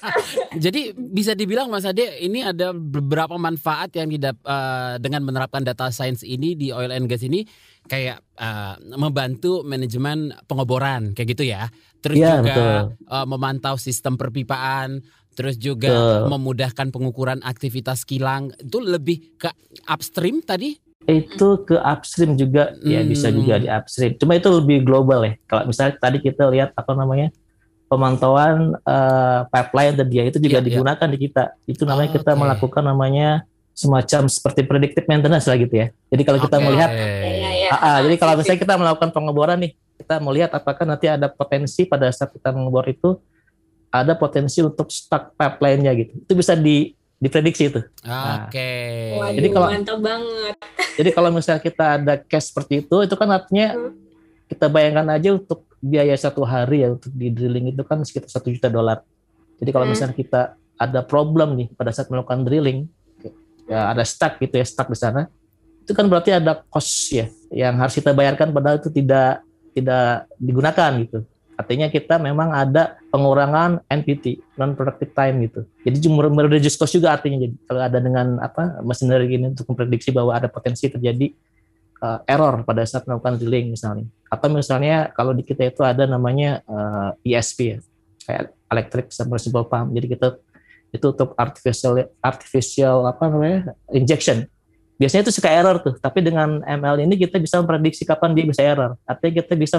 Jadi 0.49 0.97
bisa 0.97 1.37
dibilang 1.37 1.69
Mas 1.69 1.85
Ade 1.85 2.25
ini 2.25 2.41
ada 2.41 2.73
beberapa 2.73 3.37
manfaat 3.37 3.93
yang 3.93 4.09
didap, 4.09 4.33
uh, 4.41 4.97
dengan 4.97 5.21
menerapkan 5.21 5.61
data 5.61 5.93
science 5.93 6.25
ini 6.25 6.57
di 6.57 6.73
oil 6.73 6.89
and 6.89 7.05
gas 7.05 7.21
ini 7.21 7.45
kayak 7.85 8.17
uh, 8.41 8.73
membantu 8.97 9.61
manajemen 9.61 10.33
pengeboran 10.49 11.13
kayak 11.13 11.37
gitu 11.37 11.45
ya. 11.45 11.69
Terus 12.01 12.17
ya, 12.17 12.41
juga 12.41 12.89
uh, 13.11 13.27
memantau 13.29 13.77
sistem 13.77 14.17
perpipaan, 14.17 15.05
terus 15.37 15.59
juga 15.61 15.93
betul. 15.93 16.33
memudahkan 16.33 16.87
pengukuran 16.89 17.39
aktivitas 17.45 18.01
kilang. 18.01 18.49
Itu 18.57 18.81
lebih 18.81 19.37
ke 19.37 19.53
upstream 19.85 20.41
tadi? 20.41 20.73
Itu 21.05 21.63
ke 21.65 21.77
upstream 21.77 22.37
juga 22.37 22.73
hmm. 22.73 22.89
ya 22.89 23.01
bisa 23.05 23.29
juga 23.29 23.61
di 23.61 23.69
upstream. 23.69 24.17
Cuma 24.17 24.33
itu 24.33 24.49
lebih 24.49 24.81
global 24.81 25.29
ya. 25.29 25.33
Kalau 25.45 25.69
misalnya 25.69 25.93
tadi 25.97 26.17
kita 26.21 26.49
lihat 26.49 26.73
apa 26.73 26.91
namanya? 26.97 27.29
Pemantauan 27.89 28.77
uh, 28.85 29.49
pipeline 29.49 29.97
dan 29.97 30.07
dia 30.07 30.23
itu 30.29 30.37
juga 30.37 30.61
ya, 30.61 30.65
digunakan 30.65 31.07
ya. 31.09 31.11
di 31.11 31.17
kita. 31.17 31.43
Itu 31.65 31.83
namanya 31.89 32.13
oh, 32.13 32.15
kita 32.21 32.31
okay. 32.31 32.39
melakukan 32.39 32.83
namanya 32.85 33.29
semacam 33.73 34.29
seperti 34.29 34.61
predictive 34.63 35.07
maintenance 35.09 35.49
lah 35.49 35.57
gitu 35.57 35.73
ya. 35.73 35.87
Jadi 36.13 36.21
kalau 36.21 36.39
kita 36.39 36.57
okay. 36.61 36.65
melihat, 36.69 36.89
ya. 36.93 37.69
Uh, 37.73 37.75
uh, 37.75 37.97
jadi 38.05 38.15
kalau 38.21 38.33
misalnya 38.37 38.61
kita 38.61 38.75
melakukan 38.77 39.09
pengeboran 39.09 39.57
nih, 39.57 39.71
kita 39.99 40.15
melihat 40.21 40.51
apakah 40.53 40.85
nanti 40.85 41.09
ada 41.09 41.27
potensi 41.27 41.83
pada 41.89 42.07
saat 42.13 42.31
kita 42.31 42.53
mengebor 42.53 42.85
itu 42.87 43.19
ada 43.89 44.13
potensi 44.13 44.61
untuk 44.61 44.93
stuck 44.93 45.33
pipeline-nya 45.33 45.91
gitu. 45.97 46.13
Itu 46.21 46.33
bisa 46.37 46.53
di 46.53 46.93
diprediksi 47.19 47.67
itu. 47.67 47.81
Oke. 47.83 48.47
Okay. 48.47 49.19
Nah, 49.19 49.31
jadi 49.35 49.47
kalau 49.51 49.67
mantap 49.67 49.99
banget. 49.99 50.55
Jadi 50.95 51.09
kalau 51.11 51.29
misalnya 51.35 51.61
kita 51.61 51.85
ada 51.99 52.13
cash 52.15 52.55
seperti 52.55 52.87
itu, 52.87 52.95
itu 53.03 53.15
kan 53.19 53.27
artinya 53.27 53.75
hmm. 53.75 54.08
Kita 54.49 54.65
bayangkan 54.67 55.07
aja 55.13 55.37
untuk 55.37 55.69
biaya 55.79 56.17
satu 56.17 56.43
hari 56.43 56.83
ya 56.83 56.97
untuk 56.97 57.13
di 57.13 57.31
drilling 57.31 57.71
itu 57.71 57.83
kan 57.85 58.01
sekitar 58.01 58.27
satu 58.27 58.49
juta 58.49 58.67
dolar. 58.67 59.05
Jadi 59.61 59.69
kalau 59.69 59.85
hmm. 59.87 59.93
misalnya 59.93 60.15
kita 60.17 60.41
ada 60.79 60.99
problem 61.05 61.55
nih 61.55 61.67
pada 61.77 61.93
saat 61.93 62.09
melakukan 62.09 62.43
drilling, 62.43 62.89
ya 63.69 63.93
ada 63.93 64.01
stuck 64.01 64.41
gitu 64.41 64.57
ya 64.57 64.65
stuck 64.65 64.89
di 64.89 64.97
sana 64.97 65.29
itu 65.85 65.93
kan 65.93 66.09
berarti 66.09 66.33
ada 66.33 66.65
cost 66.69 67.13
ya 67.13 67.29
yang 67.53 67.77
harus 67.77 67.93
kita 67.93 68.13
bayarkan 68.13 68.49
padahal 68.49 68.81
itu 68.81 68.89
tidak 68.89 69.45
tidak 69.77 70.25
digunakan 70.41 70.91
gitu 71.05 71.21
artinya 71.53 71.89
kita 71.91 72.17
memang 72.17 72.49
ada 72.49 72.97
pengurangan 73.13 73.85
NPT 73.85 74.41
non 74.57 74.73
productive 74.73 75.13
time 75.13 75.45
gitu 75.45 75.61
jadi 75.85 75.97
cuma 76.01 76.29
mereduce 76.29 76.77
cost 76.81 76.97
juga 76.97 77.13
artinya 77.13 77.45
jadi 77.45 77.55
kalau 77.69 77.81
ada 77.85 77.99
dengan 78.01 78.41
apa 78.41 78.81
machinery 78.81 79.29
ini 79.33 79.53
untuk 79.53 79.69
memprediksi 79.69 80.09
bahwa 80.09 80.33
ada 80.33 80.49
potensi 80.49 80.89
terjadi 80.89 81.29
uh, 82.01 82.19
error 82.25 82.63
pada 82.63 82.83
saat 82.83 83.05
melakukan 83.05 83.39
drilling 83.39 83.75
misalnya. 83.75 84.07
Atau 84.29 84.51
misalnya 84.51 85.11
kalau 85.13 85.35
di 85.35 85.43
kita 85.43 85.67
itu 85.67 85.81
ada 85.83 86.05
namanya 86.05 86.63
uh, 86.65 87.15
ESP 87.23 87.57
ya 87.59 87.77
kayak 88.25 88.43
electric 88.69 89.05
submersible 89.11 89.65
pump. 89.65 89.91
Jadi 89.95 90.07
kita 90.17 90.27
itu 90.89 91.05
untuk 91.05 91.37
artificial 91.37 92.09
artificial 92.21 93.05
apa 93.05 93.29
namanya 93.29 93.77
injection. 93.93 94.49
Biasanya 94.99 95.29
itu 95.29 95.33
suka 95.39 95.47
error 95.47 95.79
tuh 95.79 95.95
tapi 96.01 96.19
dengan 96.19 96.59
ML 96.65 97.07
ini 97.07 97.15
kita 97.15 97.39
bisa 97.39 97.61
memprediksi 97.61 98.03
kapan 98.03 98.35
dia 98.35 98.45
bisa 98.45 98.61
error. 98.65 98.99
Artinya 99.07 99.43
kita 99.43 99.53
bisa 99.55 99.75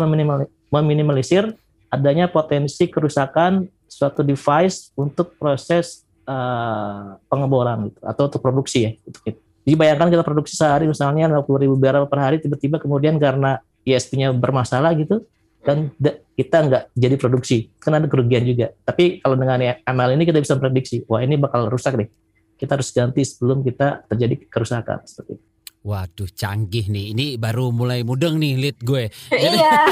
meminimalisir 0.73 1.53
adanya 1.91 2.31
potensi 2.31 2.87
kerusakan 2.87 3.67
suatu 3.91 4.23
device 4.23 4.95
untuk 4.95 5.35
proses 5.35 6.07
uh, 6.25 7.19
pengeboran 7.27 7.91
gitu 7.91 8.01
atau 8.07 8.23
untuk 8.31 8.41
produksi 8.41 8.79
ya 8.87 8.93
untuk 9.03 9.23
itu. 9.27 9.50
Jadi 9.65 9.77
bayangkan 9.77 10.09
kita 10.09 10.25
produksi 10.25 10.57
sehari 10.57 10.89
misalnya 10.89 11.29
60 11.29 11.65
ribu 11.65 11.77
barrel 11.77 12.09
per 12.09 12.19
hari 12.21 12.37
tiba-tiba 12.41 12.81
kemudian 12.81 13.21
karena 13.21 13.61
ISP-nya 13.85 14.33
bermasalah 14.33 14.97
gitu 14.97 15.25
dan 15.61 15.93
kita 16.37 16.57
nggak 16.65 16.83
jadi 16.97 17.17
produksi. 17.21 17.69
Kan 17.77 17.97
ada 17.97 18.09
kerugian 18.09 18.45
juga. 18.49 18.73
Tapi 18.73 19.21
kalau 19.21 19.37
dengan 19.37 19.61
ML 19.85 20.11
ini 20.17 20.25
kita 20.25 20.41
bisa 20.41 20.57
prediksi 20.57 21.05
wah 21.05 21.21
ini 21.21 21.37
bakal 21.37 21.69
rusak 21.69 22.01
deh. 22.01 22.09
Kita 22.57 22.77
harus 22.77 22.93
ganti 22.93 23.25
sebelum 23.25 23.65
kita 23.65 24.05
terjadi 24.09 24.49
kerusakan 24.49 25.05
seperti 25.05 25.37
itu. 25.37 25.45
Waduh 25.81 26.29
canggih 26.37 26.93
nih, 26.93 27.17
ini 27.17 27.27
baru 27.41 27.73
mulai 27.73 28.05
mudeng 28.05 28.37
nih 28.37 28.53
lead 28.61 28.79
gue. 28.85 29.09
Jadi, 29.33 29.57
iya. 29.57 29.89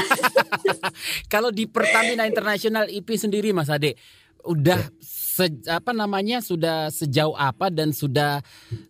kalau 1.33 1.49
di 1.49 1.65
Pertamina 1.65 2.29
International 2.29 2.85
IP 2.85 3.17
sendiri 3.17 3.49
Mas 3.57 3.73
Ade, 3.73 3.97
udah 4.43 4.79
se, 4.99 5.47
apa 5.67 5.91
namanya 5.95 6.43
sudah 6.43 6.91
sejauh 6.91 7.35
apa 7.35 7.71
dan 7.71 7.95
sudah 7.95 8.43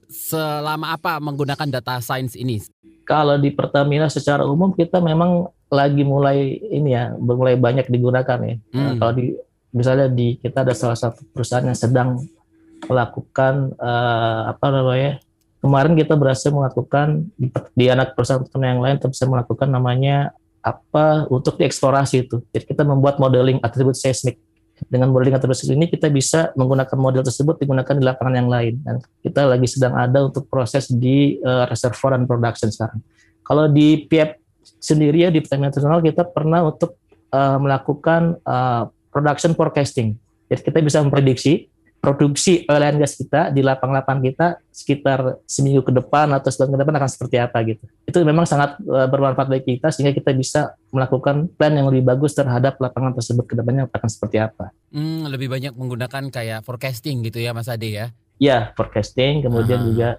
selama 0.10 0.94
apa 0.94 1.22
menggunakan 1.22 1.70
data 1.70 2.02
science 2.02 2.34
ini? 2.34 2.62
Kalau 3.06 3.38
di 3.42 3.50
Pertamina 3.54 4.06
secara 4.10 4.46
umum 4.46 4.74
kita 4.74 5.02
memang 5.02 5.50
lagi 5.70 6.02
mulai 6.02 6.58
ini 6.74 6.94
ya 6.94 7.14
mulai 7.18 7.58
banyak 7.58 7.90
digunakan 7.90 8.38
ya. 8.42 8.56
Hmm. 8.74 8.78
Nah, 8.78 8.94
kalau 8.98 9.14
di 9.18 9.26
misalnya 9.70 10.10
di 10.10 10.38
kita 10.42 10.66
ada 10.66 10.74
salah 10.74 10.98
satu 10.98 11.22
perusahaan 11.30 11.66
yang 11.66 11.78
sedang 11.78 12.18
melakukan 12.90 13.74
uh, 13.78 14.50
apa 14.50 14.68
namanya 14.74 15.22
kemarin 15.62 15.94
kita 15.94 16.18
berhasil 16.18 16.50
melakukan 16.50 17.30
di, 17.38 17.54
di 17.78 17.86
anak 17.92 18.18
perusahaan 18.18 18.46
yang 18.58 18.82
lain 18.82 18.98
kita 18.98 19.10
bisa 19.14 19.26
melakukan 19.30 19.70
namanya 19.70 20.34
apa 20.60 21.30
untuk 21.32 21.56
dieksplorasi 21.56 22.28
itu. 22.28 22.44
Jadi 22.52 22.66
kita 22.76 22.84
membuat 22.84 23.22
modeling 23.22 23.62
atribut 23.64 23.96
seismik. 23.96 24.42
Dengan 24.88 25.12
modeling 25.12 25.36
atribut 25.36 25.58
seismik 25.60 25.78
ini 25.78 25.88
kita 25.92 26.08
bisa 26.08 26.56
menggunakan 26.56 26.96
model 26.96 27.24
tersebut 27.26 27.60
digunakan 27.60 27.92
di 27.92 28.04
lapangan 28.06 28.36
yang 28.40 28.50
lain. 28.50 28.80
Dan 28.84 29.04
kita 29.22 29.50
lagi 29.50 29.68
sedang 29.68 29.98
ada 30.00 30.26
untuk 30.26 30.48
proses 30.48 30.88
di 30.88 31.40
uh, 31.44 31.68
reservoir 31.68 32.16
dan 32.16 32.24
production 32.30 32.70
sekarang. 32.72 33.04
Kalau 33.44 33.66
di 33.68 34.06
PIEP 34.06 34.40
sendiri 34.78 35.26
ya 35.26 35.30
di 35.34 35.42
Pertamina 35.42 35.74
Nasional 35.74 36.04
kita 36.04 36.24
pernah 36.28 36.66
untuk 36.66 37.00
uh, 37.34 37.58
melakukan 37.58 38.38
uh, 38.46 38.90
production 39.10 39.54
forecasting. 39.54 40.18
Jadi 40.50 40.62
kita 40.66 40.80
bisa 40.82 40.98
memprediksi 41.06 41.69
produksi 42.00 42.64
oil 42.72 42.84
and 42.84 43.00
gas 43.04 43.20
kita 43.20 43.52
di 43.52 43.60
lapang-lapang 43.60 44.24
kita 44.24 44.56
sekitar 44.72 45.44
seminggu 45.44 45.84
ke 45.84 45.92
depan 45.92 46.32
atau 46.32 46.48
sebulan 46.48 46.72
ke 46.72 46.80
depan 46.80 46.96
akan 46.96 47.10
seperti 47.12 47.36
apa 47.36 47.58
gitu. 47.68 47.84
Itu 48.08 48.24
memang 48.24 48.48
sangat 48.48 48.80
uh, 48.88 49.08
bermanfaat 49.12 49.52
bagi 49.52 49.76
kita 49.76 49.92
sehingga 49.92 50.16
kita 50.16 50.32
bisa 50.32 50.80
melakukan 50.96 51.52
plan 51.60 51.76
yang 51.76 51.92
lebih 51.92 52.08
bagus 52.08 52.32
terhadap 52.32 52.80
lapangan 52.80 53.12
tersebut 53.20 53.44
ke 53.44 53.54
depannya 53.60 53.92
akan 53.92 54.10
seperti 54.10 54.40
apa. 54.40 54.72
Hmm, 54.96 55.28
lebih 55.28 55.52
banyak 55.52 55.76
menggunakan 55.76 56.32
kayak 56.32 56.64
forecasting 56.64 57.20
gitu 57.28 57.44
ya 57.44 57.52
Mas 57.52 57.68
Ade 57.68 57.92
ya? 57.92 58.08
Ya, 58.40 58.72
forecasting 58.80 59.44
kemudian 59.44 59.84
Aha. 59.84 59.88
juga 59.92 60.10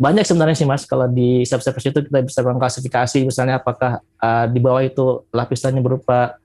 banyak 0.00 0.24
sebenarnya 0.24 0.56
sih 0.56 0.68
Mas 0.68 0.84
kalau 0.84 1.08
di 1.08 1.44
subsurface 1.44 1.92
itu 1.92 2.00
kita 2.04 2.20
bisa 2.24 2.40
mengklasifikasi 2.40 3.18
misalnya 3.24 3.60
apakah 3.60 4.00
uh, 4.20 4.44
di 4.48 4.60
bawah 4.60 4.80
itu 4.80 5.24
lapisannya 5.32 5.80
berupa 5.80 6.40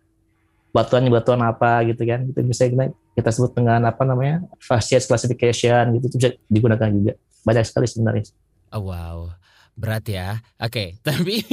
batuannya 0.75 1.07
batuan 1.07 1.39
apa 1.39 1.87
gitu 1.87 2.03
kan 2.03 2.27
itu 2.27 2.39
bisa 2.43 2.67
kita 2.67 2.91
kita 3.15 3.31
sebut 3.31 3.55
dengan 3.55 3.79
apa 3.87 4.03
namanya 4.03 4.43
facies 4.59 5.07
classification 5.07 5.95
gitu 5.95 6.05
itu 6.11 6.15
bisa 6.19 6.29
digunakan 6.51 6.91
juga 6.91 7.15
banyak 7.47 7.63
sekali 7.63 7.87
sebenarnya. 7.87 8.27
Oh, 8.75 8.91
wow. 8.91 9.31
Berat 9.75 10.07
ya. 10.07 10.39
Oke, 10.59 10.67
okay. 10.67 10.87
tapi 11.07 11.43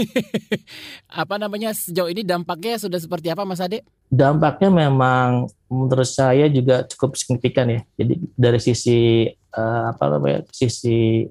apa 1.11 1.35
namanya 1.39 1.75
sejauh 1.75 2.11
ini 2.11 2.27
dampaknya 2.27 2.79
sudah 2.79 2.99
seperti 2.99 3.31
apa 3.31 3.47
Mas 3.47 3.63
Ade? 3.63 3.83
Dampaknya 4.11 4.71
memang 4.71 5.51
menurut 5.67 6.07
saya 6.07 6.47
juga 6.51 6.87
cukup 6.87 7.19
signifikan 7.19 7.67
ya. 7.71 7.81
Jadi 7.99 8.15
dari 8.35 8.61
sisi 8.63 9.27
uh, 9.55 9.91
apa 9.91 10.05
namanya 10.07 10.47
sisi 10.55 11.27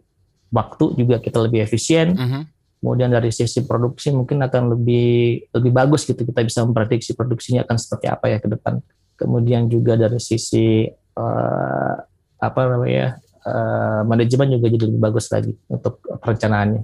waktu 0.51 0.85
juga 0.99 1.23
kita 1.23 1.39
lebih 1.43 1.63
efisien. 1.63 2.15
Uh 2.15 2.23
mhm. 2.23 2.31
-huh. 2.31 2.43
Kemudian 2.81 3.13
dari 3.13 3.29
sisi 3.29 3.61
produksi 3.61 4.09
mungkin 4.09 4.41
akan 4.41 4.73
lebih 4.73 5.45
lebih 5.53 5.69
bagus 5.69 6.01
gitu 6.01 6.25
kita 6.25 6.41
bisa 6.41 6.65
memprediksi 6.65 7.13
produksinya 7.13 7.61
akan 7.61 7.77
seperti 7.77 8.09
apa 8.09 8.25
ya 8.25 8.41
ke 8.41 8.49
depan 8.49 8.81
kemudian 9.21 9.69
juga 9.69 9.93
dari 9.93 10.17
sisi 10.17 10.89
uh, 11.13 11.93
apa 12.41 12.61
namanya 12.65 13.21
uh, 13.45 14.01
manajemen 14.01 14.57
juga 14.57 14.73
jadi 14.73 14.83
lebih 14.89 15.01
bagus 15.01 15.29
lagi 15.29 15.53
untuk 15.69 16.01
perencanaannya. 16.01 16.81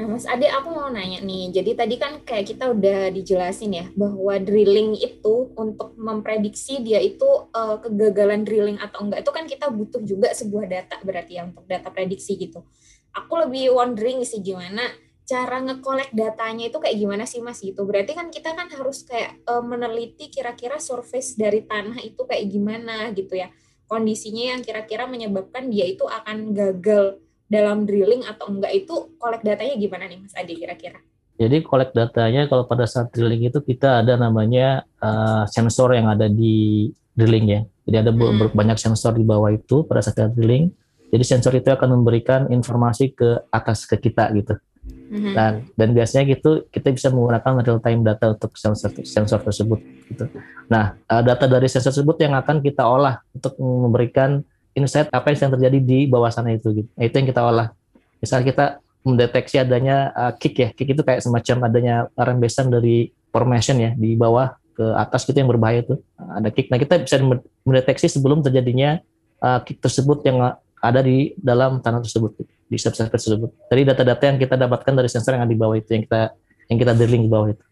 Nah, 0.00 0.16
Mas 0.16 0.24
Ade, 0.24 0.48
aku 0.48 0.72
mau 0.72 0.88
nanya 0.88 1.20
nih. 1.20 1.52
Jadi 1.52 1.76
tadi 1.76 2.00
kan 2.00 2.24
kayak 2.24 2.56
kita 2.56 2.72
udah 2.72 3.12
dijelasin 3.12 3.76
ya 3.76 3.84
bahwa 3.92 4.32
drilling 4.40 4.96
itu 4.96 5.52
untuk 5.52 5.92
memprediksi 6.00 6.80
dia 6.80 7.04
itu 7.04 7.26
uh, 7.52 7.76
kegagalan 7.84 8.40
drilling 8.40 8.80
atau 8.80 9.04
enggak 9.04 9.20
itu 9.20 9.32
kan 9.34 9.44
kita 9.44 9.66
butuh 9.68 10.00
juga 10.00 10.32
sebuah 10.32 10.64
data 10.72 10.96
berarti 11.04 11.36
ya 11.36 11.44
untuk 11.44 11.68
data 11.68 11.92
prediksi 11.92 12.40
gitu. 12.40 12.64
Aku 13.12 13.44
lebih 13.44 13.76
wondering 13.76 14.24
sih 14.24 14.40
gimana 14.40 14.88
cara 15.30 15.62
ngekolek 15.62 16.10
datanya 16.10 16.66
itu 16.66 16.82
kayak 16.82 16.96
gimana 16.98 17.22
sih 17.22 17.38
mas 17.38 17.62
gitu? 17.62 17.86
Berarti 17.86 18.18
kan 18.18 18.34
kita 18.34 18.50
kan 18.50 18.66
harus 18.66 19.06
kayak 19.06 19.38
uh, 19.46 19.62
meneliti 19.62 20.26
kira-kira 20.26 20.82
surface 20.82 21.38
dari 21.38 21.62
tanah 21.62 22.02
itu 22.02 22.26
kayak 22.26 22.50
gimana 22.50 23.14
gitu 23.14 23.38
ya. 23.38 23.46
Kondisinya 23.86 24.58
yang 24.58 24.60
kira-kira 24.66 25.06
menyebabkan 25.06 25.70
dia 25.70 25.86
itu 25.86 26.02
akan 26.02 26.50
gagal 26.50 27.22
dalam 27.46 27.86
drilling 27.86 28.26
atau 28.26 28.50
enggak 28.50 28.74
itu 28.74 29.14
kolek 29.22 29.46
datanya 29.46 29.78
gimana 29.78 30.10
nih 30.10 30.18
mas 30.18 30.34
Adi 30.34 30.58
kira-kira? 30.58 30.98
Jadi 31.38 31.62
kolek 31.62 31.94
datanya 31.94 32.50
kalau 32.50 32.66
pada 32.66 32.90
saat 32.90 33.14
drilling 33.14 33.46
itu 33.46 33.62
kita 33.62 34.02
ada 34.02 34.18
namanya 34.18 34.82
uh, 34.98 35.46
sensor 35.46 35.94
yang 35.94 36.10
ada 36.10 36.26
di 36.26 36.90
drilling 37.14 37.46
ya. 37.46 37.60
Jadi 37.86 37.96
ada 38.02 38.10
hmm. 38.10 38.50
banyak 38.50 38.78
sensor 38.82 39.14
di 39.14 39.22
bawah 39.22 39.54
itu 39.54 39.86
pada 39.86 40.02
saat 40.02 40.34
drilling. 40.34 40.74
Jadi 41.10 41.22
sensor 41.22 41.54
itu 41.54 41.70
akan 41.70 42.02
memberikan 42.02 42.50
informasi 42.50 43.14
ke 43.14 43.46
atas 43.50 43.86
ke 43.86 43.98
kita 43.98 44.30
gitu 44.34 44.58
Mm-hmm. 44.80 45.34
Dan 45.36 45.52
dan 45.76 45.88
biasanya 45.92 46.24
gitu 46.32 46.64
kita 46.72 46.88
bisa 46.94 47.12
menggunakan 47.12 47.60
real 47.60 47.80
time 47.82 48.00
data 48.00 48.32
untuk 48.32 48.56
sensor 48.56 48.90
sensor 49.04 49.40
tersebut 49.44 49.80
gitu. 50.08 50.24
Nah, 50.70 50.96
eh, 50.96 51.22
data 51.26 51.44
dari 51.50 51.68
sensor 51.68 51.92
tersebut 51.92 52.16
yang 52.22 52.32
akan 52.38 52.64
kita 52.64 52.86
olah 52.86 53.20
untuk 53.34 53.58
memberikan 53.60 54.40
insight 54.72 55.10
apa 55.12 55.34
yang 55.34 55.52
terjadi 55.52 55.78
di 55.82 55.98
bawah 56.06 56.30
sana 56.32 56.54
itu 56.54 56.72
gitu. 56.72 56.88
Nah, 56.96 57.04
itu 57.04 57.14
yang 57.18 57.28
kita 57.28 57.42
olah. 57.42 57.74
Misalnya 58.22 58.46
kita 58.48 58.66
mendeteksi 59.00 59.56
adanya 59.56 60.12
uh, 60.12 60.32
kick 60.36 60.54
ya. 60.60 60.68
Kick 60.72 60.92
itu 60.92 61.02
kayak 61.02 61.24
semacam 61.24 61.56
adanya 61.66 61.94
rembesan 62.14 62.68
dari 62.68 63.10
formation 63.32 63.80
ya 63.80 63.96
di 63.96 64.12
bawah 64.14 64.52
ke 64.76 64.84
atas 64.96 65.24
gitu 65.24 65.40
yang 65.40 65.48
berbahaya 65.48 65.82
itu. 65.82 65.96
Ada 66.16 66.48
kick. 66.52 66.68
Nah, 66.68 66.78
kita 66.78 67.00
bisa 67.00 67.16
mendeteksi 67.64 68.06
sebelum 68.12 68.44
terjadinya 68.44 69.00
uh, 69.40 69.60
kick 69.64 69.80
tersebut 69.80 70.22
yang 70.24 70.54
ada 70.80 71.00
di 71.04 71.36
dalam 71.36 71.80
tanah 71.84 72.00
tersebut 72.04 72.36
di 72.70 72.78
subsurface 72.78 73.26
tersebut. 73.26 73.50
Dari 73.66 73.82
data-data 73.82 74.22
yang 74.30 74.38
kita 74.38 74.54
dapatkan 74.54 74.94
dari 74.94 75.10
sensor 75.10 75.34
yang 75.34 75.42
ada 75.42 75.50
di 75.50 75.58
bawah 75.58 75.74
itu 75.74 75.90
yang 75.90 76.06
kita 76.06 76.22
yang 76.70 76.78
kita 76.78 76.92
drilling 76.94 77.26
di 77.26 77.30
bawah 77.30 77.48
itu. 77.50 77.64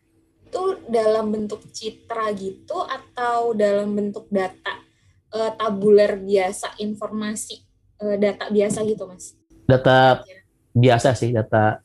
Itu 0.50 0.62
dalam 0.90 1.30
bentuk 1.30 1.62
citra 1.70 2.34
gitu 2.34 2.82
atau 2.82 3.54
dalam 3.54 3.94
bentuk 3.94 4.26
data 4.26 4.82
uh, 5.30 5.54
tabuler 5.54 6.18
biasa 6.18 6.74
informasi 6.82 7.62
uh, 8.02 8.18
data 8.18 8.50
biasa 8.50 8.82
gitu 8.82 9.06
mas? 9.06 9.38
Data 9.70 10.26
ya. 10.26 10.38
biasa 10.74 11.14
sih 11.14 11.30
data 11.30 11.78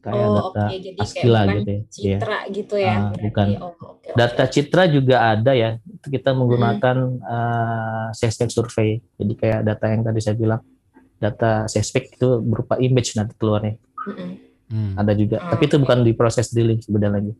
kayak 0.00 0.24
oh, 0.24 0.32
data 0.36 0.64
okay. 0.68 0.78
Jadi 0.80 0.98
Askila 1.00 1.40
kayak 1.44 1.56
gitu 1.60 1.68
ya. 1.68 1.80
Citra 1.92 2.38
ya. 2.40 2.48
gitu 2.48 2.76
ya. 2.80 2.94
Uh, 2.96 3.12
bukan. 3.28 3.46
Oh, 3.60 3.72
okay, 4.00 4.12
data 4.16 4.44
citra 4.48 4.84
juga 4.88 5.16
ada 5.20 5.52
ya. 5.52 5.70
Kita 6.00 6.30
menggunakan 6.32 6.96
hmm. 6.96 7.20
uh, 7.28 8.08
seismic 8.16 8.48
survey. 8.48 9.04
Jadi 9.20 9.32
kayak 9.36 9.60
data 9.68 9.84
yang 9.92 10.00
tadi 10.00 10.20
saya 10.24 10.36
bilang 10.40 10.64
data 11.24 11.64
seismic 11.64 12.12
itu 12.12 12.28
berupa 12.44 12.76
image 12.76 13.16
nanti 13.16 13.32
keluarnya. 13.40 13.80
Hmm. 14.68 14.92
Ada 15.00 15.12
juga. 15.16 15.40
Oh, 15.40 15.56
Tapi 15.56 15.62
itu 15.68 15.76
bukan 15.80 16.04
di 16.04 16.12
proses 16.12 16.52
drilling 16.52 16.84
sebenarnya 16.84 17.12
lagi. 17.20 17.32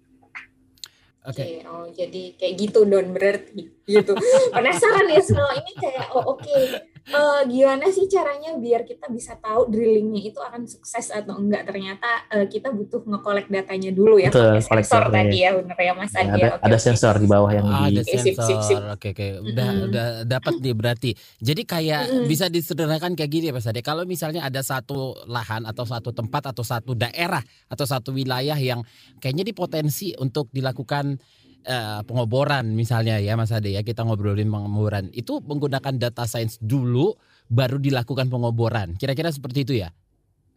Oke. 1.25 1.37
Okay. 1.37 1.49
okay. 1.61 1.69
Oh, 1.69 1.87
jadi 1.93 2.23
kayak 2.41 2.55
gitu 2.57 2.79
don 2.88 3.12
berarti 3.12 3.69
gitu. 3.85 4.12
Penasaran 4.55 5.07
ya 5.12 5.21
semua 5.21 5.53
ini 5.61 5.73
kayak 5.76 6.07
oh 6.17 6.37
oke. 6.37 6.41
Okay 6.41 6.93
uh, 7.12 7.42
gimana 7.44 7.84
sih 7.92 8.08
caranya 8.08 8.56
biar 8.56 8.88
kita 8.88 9.12
bisa 9.12 9.37
tahu 9.37 9.68
drillingnya 9.68 10.32
itu 10.32 10.40
akan 10.40 10.64
sukses 10.64 11.12
atau 11.12 11.37
enggak? 11.37 11.68
Ternyata 11.68 12.08
uh, 12.32 12.46
kita 12.49 12.73
butuh 12.73 13.04
ngekolek 13.04 13.52
datanya 13.52 13.90
dulu 13.92 14.16
ya 14.16 14.32
Betul, 14.32 14.62
sensor 14.64 15.12
tadi 15.12 15.44
ya 15.44 15.50
benar 15.52 15.76
ya 15.76 15.92
Mas 15.92 16.14
Adi 16.16 16.25
ya, 16.25 16.32
ada, 16.32 16.49
okay, 16.56 16.66
ada 16.70 16.78
sensor 16.80 17.14
di 17.20 17.28
bawah 17.28 17.50
yang 17.52 17.66
oh, 17.68 17.88
di 17.90 18.00
ada 18.00 18.02
sensor. 18.06 18.82
oke 18.96 19.08
oke. 19.12 19.26
Udah 19.52 19.68
mm 19.68 19.76
-hmm. 19.76 19.87
udah 19.90 20.06
dapat 20.25 20.54
nih 20.62 20.75
berarti. 20.75 21.11
Jadi 21.42 21.62
kayak 21.68 22.02
mm 22.08 22.12
-hmm. 22.14 22.26
bisa 22.30 22.46
disederhanakan 22.49 23.12
kayak 23.18 23.30
gini 23.30 23.44
ya 23.50 23.54
Mas 23.54 23.68
Adi. 23.68 23.84
Kalau 23.84 24.08
misalnya 24.08 24.46
ada 24.46 24.64
satu 24.64 25.18
lahan 25.28 25.68
atau 25.68 25.84
satu 25.84 26.14
tempat 26.14 26.54
atau 26.54 26.64
satu 26.64 26.96
daerah 26.96 27.42
atau 27.68 27.84
satu 27.84 28.16
wilayah 28.16 28.56
yang 28.56 28.80
kayaknya 29.20 29.44
dipotensi 29.44 30.16
untuk 30.16 30.49
dilakukan 30.54 31.20
uh, 31.64 32.00
pengoboran 32.04 32.73
misalnya 32.73 33.18
ya 33.18 33.35
Mas 33.35 33.52
Ade 33.52 33.75
ya 33.75 33.83
kita 33.83 34.04
ngobrolin 34.04 34.49
pengoboran 34.49 35.11
itu 35.12 35.40
menggunakan 35.44 35.97
data 35.97 36.25
science 36.28 36.61
dulu 36.61 37.16
baru 37.49 37.80
dilakukan 37.80 38.28
pengoboran 38.28 38.97
kira-kira 38.97 39.33
seperti 39.33 39.66
itu 39.66 39.75
ya 39.85 39.90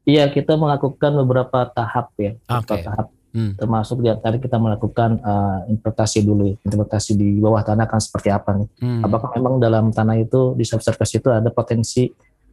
Iya 0.08 0.32
kita 0.32 0.56
melakukan 0.56 1.20
beberapa 1.20 1.68
tahap 1.76 2.16
ya 2.16 2.40
beberapa 2.48 2.80
okay. 2.80 2.84
tahap 2.88 3.08
hmm. 3.36 3.60
termasuk 3.60 4.00
di 4.00 4.08
antara 4.08 4.40
kita 4.40 4.56
melakukan 4.56 5.20
uh, 5.20 5.68
interpretasi 5.68 6.24
dulu 6.24 6.48
ya. 6.48 6.56
interpretasi 6.64 7.20
di 7.20 7.44
bawah 7.44 7.60
tanah 7.60 7.86
kan 7.92 8.00
seperti 8.00 8.32
apa 8.32 8.56
nih 8.56 8.70
hmm. 8.80 9.04
apakah 9.04 9.36
memang 9.36 9.60
dalam 9.60 9.92
tanah 9.92 10.16
itu 10.16 10.56
di 10.56 10.64
subsurface 10.64 11.20
itu 11.20 11.28
ada 11.28 11.52
potensi 11.52 12.08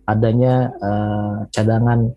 adanya 0.04 0.68
uh, 0.82 1.36
cadangan 1.48 2.10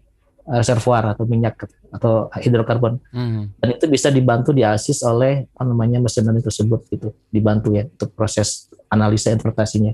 reservoir 0.47 1.11
atau 1.11 1.27
minyak 1.27 1.67
atau 1.91 2.31
hidrokarbon. 2.39 3.03
Hmm. 3.11 3.51
dan 3.59 3.67
itu 3.75 3.85
bisa 3.91 4.07
dibantu 4.07 4.55
diasis 4.55 5.03
oleh 5.03 5.47
apa 5.51 5.63
namanya 5.67 5.99
mesin 5.99 6.23
tersebut 6.39 6.87
gitu. 6.87 7.11
Dibantu 7.27 7.75
ya 7.75 7.83
untuk 7.83 8.15
proses 8.15 8.71
analisa 8.87 9.31
interpretasinya. 9.35 9.91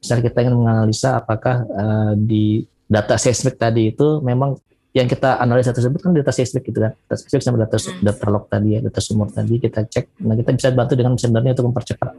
Misalnya 0.00 0.22
kita 0.28 0.38
ingin 0.44 0.56
menganalisa 0.60 1.16
apakah 1.16 1.64
uh, 1.64 2.12
di 2.12 2.68
data 2.84 3.16
seismik 3.16 3.56
tadi 3.56 3.96
itu 3.96 4.20
memang 4.20 4.60
yang 4.94 5.08
kita 5.08 5.40
analisa 5.40 5.72
tersebut 5.72 5.98
kan 6.04 6.12
data 6.12 6.30
seismik 6.30 6.68
gitu 6.68 6.84
kan. 6.84 6.92
Data 6.92 7.16
seismik 7.16 7.40
sama 7.40 7.56
data 7.64 7.80
data 7.80 8.26
log 8.28 8.44
tadi 8.52 8.76
ya 8.76 8.80
data 8.84 9.00
sumur 9.00 9.32
tadi 9.32 9.56
kita 9.56 9.88
cek. 9.88 10.20
Nah 10.28 10.36
kita 10.36 10.52
bisa 10.52 10.68
bantu 10.76 10.92
dengan 11.00 11.16
mesin 11.16 11.32
learning 11.32 11.56
untuk 11.56 11.66
mempercepat 11.72 12.12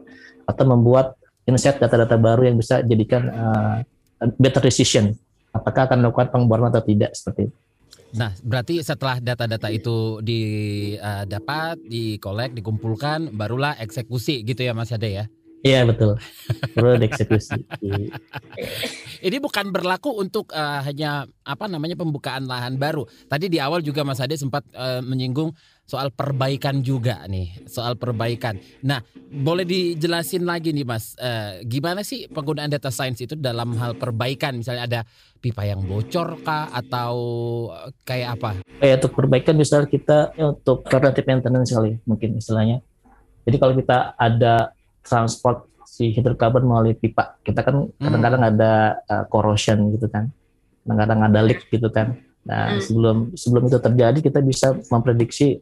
atau 0.46 0.64
membuat 0.66 1.18
insight 1.46 1.78
data-data 1.78 2.18
baru 2.18 2.50
yang 2.50 2.58
bisa 2.58 2.82
jadikan 2.82 3.30
uh, 3.30 3.78
better 4.42 4.66
decision. 4.66 5.14
Apakah 5.54 5.88
akan 5.88 6.04
melakukan 6.04 6.34
pengeboran 6.34 6.68
atau 6.68 6.84
tidak 6.84 7.16
seperti 7.16 7.48
itu 7.48 7.58
Nah, 8.16 8.32
berarti 8.42 8.80
setelah 8.80 9.20
data-data 9.20 9.68
itu 9.68 10.24
didapat, 10.24 11.76
uh, 11.78 11.84
dikolek, 11.84 12.56
dikumpulkan, 12.56 13.36
barulah 13.36 13.76
eksekusi 13.76 14.42
gitu 14.48 14.64
ya 14.64 14.72
Mas 14.72 14.96
Ade 14.96 15.12
ya? 15.12 15.26
Iya 15.66 15.82
betul. 15.82 16.14
Perlu 16.78 17.02
dieksekusi. 17.02 17.58
Ini 19.28 19.38
bukan 19.42 19.74
berlaku 19.74 20.14
untuk 20.14 20.54
uh, 20.54 20.86
hanya 20.86 21.26
apa 21.42 21.66
namanya 21.66 21.98
pembukaan 21.98 22.46
lahan 22.46 22.78
baru. 22.78 23.10
Tadi 23.26 23.50
di 23.50 23.58
awal 23.58 23.82
juga 23.82 24.06
Mas 24.06 24.22
Ade 24.22 24.38
sempat 24.38 24.62
uh, 24.78 25.02
menyinggung 25.02 25.58
soal 25.86 26.10
perbaikan 26.10 26.82
juga 26.82 27.22
nih, 27.30 27.70
soal 27.70 27.94
perbaikan. 27.94 28.58
Nah, 28.82 29.06
boleh 29.30 29.62
dijelasin 29.64 30.42
lagi 30.42 30.74
nih 30.74 30.82
Mas, 30.82 31.14
uh, 31.22 31.62
gimana 31.62 32.02
sih 32.02 32.26
penggunaan 32.26 32.74
data 32.74 32.90
science 32.90 33.22
itu 33.22 33.38
dalam 33.38 33.78
hal 33.78 33.94
perbaikan? 33.94 34.58
Misalnya 34.58 34.90
ada 34.90 35.02
pipa 35.38 35.62
yang 35.62 35.86
bocor 35.86 36.42
kah 36.42 36.74
atau 36.74 37.14
kayak 38.02 38.42
apa? 38.42 38.50
Ya, 38.82 38.98
untuk 38.98 39.14
perbaikan 39.14 39.54
misalnya 39.54 39.86
kita 39.86 40.34
ya, 40.34 40.58
untuk 40.58 40.82
preventive 40.90 41.30
maintenance 41.30 41.70
kali 41.70 42.02
mungkin 42.10 42.42
istilahnya. 42.42 42.82
Jadi 43.46 43.56
kalau 43.62 43.78
kita 43.78 44.18
ada 44.18 44.74
transport 45.06 45.70
si 45.86 46.10
hidrokarbon 46.12 46.66
melalui 46.66 46.98
pipa. 46.98 47.38
Kita 47.46 47.62
kan 47.62 47.86
hmm. 47.86 48.02
kadang-kadang 48.02 48.42
hmm. 48.42 48.52
ada 48.58 48.72
uh, 49.06 49.24
corrosion 49.30 49.94
gitu 49.94 50.10
kan, 50.10 50.34
kadang-kadang 50.82 51.20
ada 51.30 51.40
leak 51.46 51.70
gitu 51.70 51.94
kan. 51.94 52.18
Nah 52.42 52.74
hmm. 52.74 52.82
sebelum 52.82 53.18
sebelum 53.38 53.70
itu 53.70 53.78
terjadi 53.78 54.20
kita 54.20 54.42
bisa 54.42 54.74
memprediksi 54.90 55.62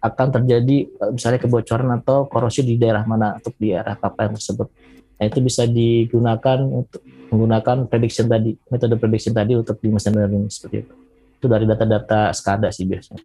akan 0.00 0.26
terjadi 0.40 0.86
uh, 1.00 1.12
misalnya 1.12 1.40
kebocoran 1.40 1.88
atau 2.00 2.28
korosi 2.28 2.62
di 2.62 2.76
daerah 2.76 3.02
mana 3.08 3.36
untuk 3.40 3.56
di 3.56 3.72
daerah 3.72 3.96
apa 3.96 4.28
yang 4.28 4.34
tersebut. 4.36 4.68
Nah 5.16 5.24
itu 5.24 5.38
bisa 5.40 5.64
digunakan 5.64 6.60
untuk 6.60 7.00
menggunakan 7.32 7.88
prediction 7.88 8.28
tadi, 8.28 8.52
metode 8.68 8.94
prediction 9.00 9.32
tadi 9.32 9.56
untuk 9.56 9.80
di 9.80 9.88
machine 9.88 10.14
learning 10.14 10.52
seperti 10.52 10.84
itu. 10.84 10.94
Itu 11.40 11.46
dari 11.48 11.64
data-data 11.64 12.30
SCADA 12.36 12.68
sih 12.68 12.84
biasanya. 12.84 13.24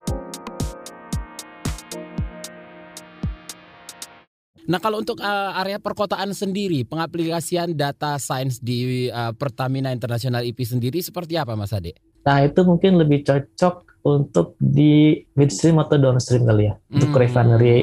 Nah 4.71 4.79
kalau 4.79 5.03
untuk 5.03 5.19
uh, 5.19 5.51
area 5.59 5.83
perkotaan 5.83 6.31
sendiri, 6.31 6.87
pengaplikasian 6.87 7.75
data 7.75 8.15
science 8.15 8.63
di 8.63 9.11
uh, 9.11 9.35
Pertamina 9.35 9.91
International 9.91 10.47
IP 10.47 10.63
sendiri 10.63 11.03
seperti 11.03 11.35
apa 11.35 11.59
Mas 11.59 11.75
Ade? 11.75 11.97
Nah 12.23 12.39
itu 12.45 12.63
mungkin 12.63 12.95
lebih 12.95 13.27
cocok 13.27 13.90
untuk 14.01 14.57
di 14.57 15.21
midstream 15.37 15.77
atau 15.77 15.97
downstream 15.97 16.43
kali 16.45 16.69
ya, 16.69 16.75
untuk 16.89 17.13
hmm. 17.13 17.21
refinery. 17.21 17.77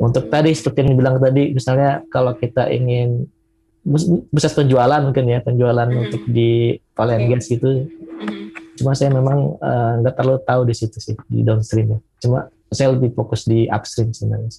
Untuk 0.00 0.32
tadi 0.32 0.56
seperti 0.56 0.80
yang 0.80 0.90
dibilang 0.96 1.16
tadi, 1.20 1.52
misalnya 1.52 2.00
kalau 2.08 2.32
kita 2.32 2.72
ingin 2.72 3.28
bisa 4.32 4.48
penjualan 4.52 5.00
mungkin 5.04 5.24
ya, 5.28 5.44
penjualan 5.44 5.88
hmm. 5.88 6.02
untuk 6.08 6.22
di 6.32 6.80
and 6.96 7.26
gas 7.28 7.48
gitu. 7.48 7.84
Hmm. 7.84 8.52
Cuma 8.80 8.96
saya 8.96 9.12
memang 9.12 9.60
eh, 9.60 9.92
nggak 10.00 10.14
uh, 10.14 10.16
terlalu 10.16 10.40
tahu 10.48 10.60
di 10.64 10.74
situ 10.76 10.96
sih, 10.96 11.16
di 11.28 11.44
downstream 11.44 11.96
ya. 11.96 11.98
Cuma 12.24 12.48
saya 12.72 12.96
lebih 12.96 13.12
fokus 13.12 13.44
di 13.44 13.68
upstream 13.68 14.16
sebenarnya. 14.16 14.52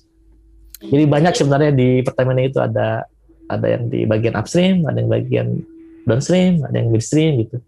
Jadi 0.82 1.04
banyak 1.06 1.34
sebenarnya 1.38 1.72
di 1.74 2.02
Pertamina 2.02 2.42
itu 2.42 2.58
ada 2.62 3.06
ada 3.50 3.68
yang 3.70 3.90
di 3.90 4.06
bagian 4.06 4.34
upstream, 4.38 4.86
ada 4.86 4.98
yang 4.98 5.10
bagian 5.10 5.48
downstream, 6.06 6.62
ada 6.66 6.76
yang 6.78 6.90
midstream 6.94 7.42
gitu 7.46 7.62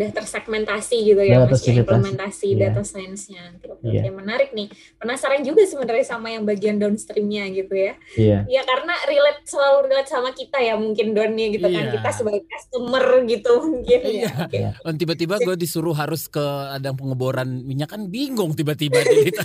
udah 0.00 0.16
tersegmentasi 0.16 0.96
gitu 1.12 1.20
ya 1.20 1.44
mas 1.44 1.60
ya, 1.60 1.76
implementasi 1.84 2.56
yeah. 2.56 2.72
data 2.72 2.80
science-nya. 2.80 3.60
Oke, 3.60 3.84
yeah. 3.84 4.08
menarik 4.08 4.56
nih. 4.56 4.72
Penasaran 4.96 5.44
juga 5.44 5.68
sebenarnya 5.68 6.06
sama 6.08 6.32
yang 6.32 6.48
bagian 6.48 6.80
downstream-nya 6.80 7.52
gitu 7.52 7.76
ya. 7.76 8.00
Iya. 8.16 8.48
Yeah. 8.48 8.60
Ya 8.60 8.62
karena 8.64 8.96
relate 9.04 9.44
selalu 9.44 9.92
relate 9.92 10.08
sama 10.08 10.32
kita 10.32 10.56
ya 10.64 10.80
mungkin 10.80 11.12
Donnya 11.12 11.52
gitu 11.52 11.68
yeah. 11.68 11.76
kan 11.76 11.84
iya. 11.84 11.92
kita 12.00 12.10
sebagai 12.16 12.42
customer 12.48 13.04
gitu 13.28 13.52
mungkin 13.60 14.00
yeah. 14.08 14.24
ya. 14.24 14.32
Okay. 14.48 14.60
Yeah. 14.64 14.72
Dan 14.80 14.94
tiba-tiba 14.96 15.36
gue 15.44 15.56
disuruh 15.60 15.92
harus 15.92 16.24
ke 16.32 16.44
ada 16.72 16.96
pengeboran 16.96 17.60
minyak 17.68 17.92
kan 17.92 18.08
bingung 18.08 18.56
tiba-tiba 18.56 19.04
gitu. 19.04 19.44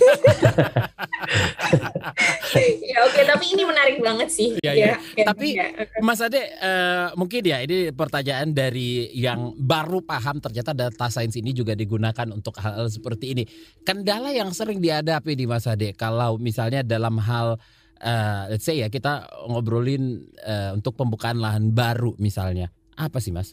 ya 2.56 2.98
oke, 3.04 3.12
okay, 3.12 3.24
tapi 3.28 3.44
ini 3.52 3.62
menarik 3.66 3.98
banget 4.00 4.28
sih. 4.32 4.56
Ya, 4.64 4.72
ya. 4.72 4.96
ya. 5.12 5.24
Tapi 5.26 5.58
ya. 5.58 5.68
Mas 6.00 6.22
Ade 6.22 6.40
uh, 6.62 7.12
mungkin 7.18 7.42
ya 7.44 7.60
ini 7.60 7.92
pertanyaan 7.92 8.54
dari 8.56 9.10
yang 9.12 9.52
baru 9.58 10.00
paham 10.00 10.38
ternyata 10.48 10.72
data 10.72 11.06
science 11.10 11.36
ini 11.38 11.50
juga 11.50 11.74
digunakan 11.74 12.26
untuk 12.30 12.56
hal-hal 12.62 12.86
seperti 12.88 13.36
ini. 13.36 13.44
Kendala 13.82 14.30
yang 14.30 14.50
sering 14.54 14.78
dihadapi 14.78 15.34
di 15.34 15.44
Mas 15.44 15.66
Ade 15.66 15.92
kalau 15.94 16.38
misalnya 16.38 16.86
dalam 16.86 17.18
hal 17.18 17.58
uh, 18.02 18.42
let's 18.50 18.64
say 18.66 18.80
ya 18.80 18.88
kita 18.88 19.26
ngobrolin 19.50 20.24
uh, 20.44 20.76
untuk 20.76 20.96
pembukaan 20.96 21.38
lahan 21.40 21.70
baru 21.74 22.14
misalnya. 22.16 22.70
Apa 22.96 23.20
sih 23.20 23.34
Mas? 23.34 23.52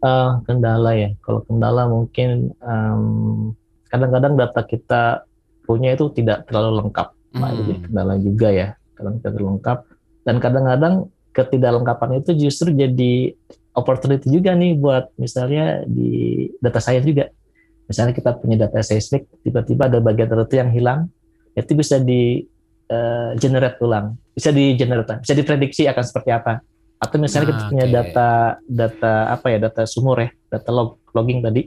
Uh, 0.00 0.38
kendala 0.46 0.94
ya. 0.94 1.10
Kalau 1.26 1.42
kendala 1.44 1.90
mungkin 1.90 2.54
um, 2.62 3.52
kadang-kadang 3.90 4.38
data 4.38 4.62
kita 4.64 5.02
punya 5.68 5.92
itu 5.92 6.08
tidak 6.16 6.48
terlalu 6.48 6.80
lengkap. 6.86 7.08
Nah, 7.36 7.52
hmm. 7.52 7.58
jadi 7.60 7.72
kendala 7.84 8.14
juga 8.16 8.48
ya. 8.48 8.68
Kadang 8.96 9.14
tidak 9.20 9.42
lengkap 9.42 9.78
dan 10.24 10.36
kadang-kadang 10.44 10.94
ketidaklengkapan 11.32 12.20
itu 12.20 12.30
justru 12.34 12.74
jadi 12.74 13.32
opportunity 13.76 14.28
juga 14.30 14.54
nih 14.54 14.76
buat 14.78 15.12
misalnya 15.20 15.84
di 15.84 16.46
data 16.62 16.80
science 16.80 17.06
juga. 17.06 17.28
Misalnya 17.88 18.12
kita 18.12 18.36
punya 18.36 18.68
data 18.68 18.84
seismik, 18.84 19.24
tiba-tiba 19.40 19.88
ada 19.88 19.96
bagian 20.04 20.28
tertentu 20.28 20.54
yang 20.60 20.68
hilang, 20.68 21.08
itu 21.56 21.72
bisa 21.72 21.96
di 21.96 22.44
uh, 22.92 23.32
generate 23.40 23.80
ulang, 23.80 24.12
bisa 24.36 24.52
di 24.52 24.76
generate, 24.76 25.24
bisa 25.24 25.32
diprediksi 25.32 25.88
akan 25.88 26.04
seperti 26.04 26.30
apa. 26.36 26.60
Atau 27.00 27.16
misalnya 27.16 27.48
nah, 27.48 27.50
kita 27.56 27.62
punya 27.72 27.86
okay. 27.88 27.94
data 27.96 28.28
data 28.68 29.12
apa 29.32 29.46
ya, 29.48 29.58
data 29.64 29.82
sumur 29.88 30.20
ya, 30.20 30.28
data 30.52 30.68
log 30.68 31.00
logging 31.16 31.40
tadi, 31.40 31.64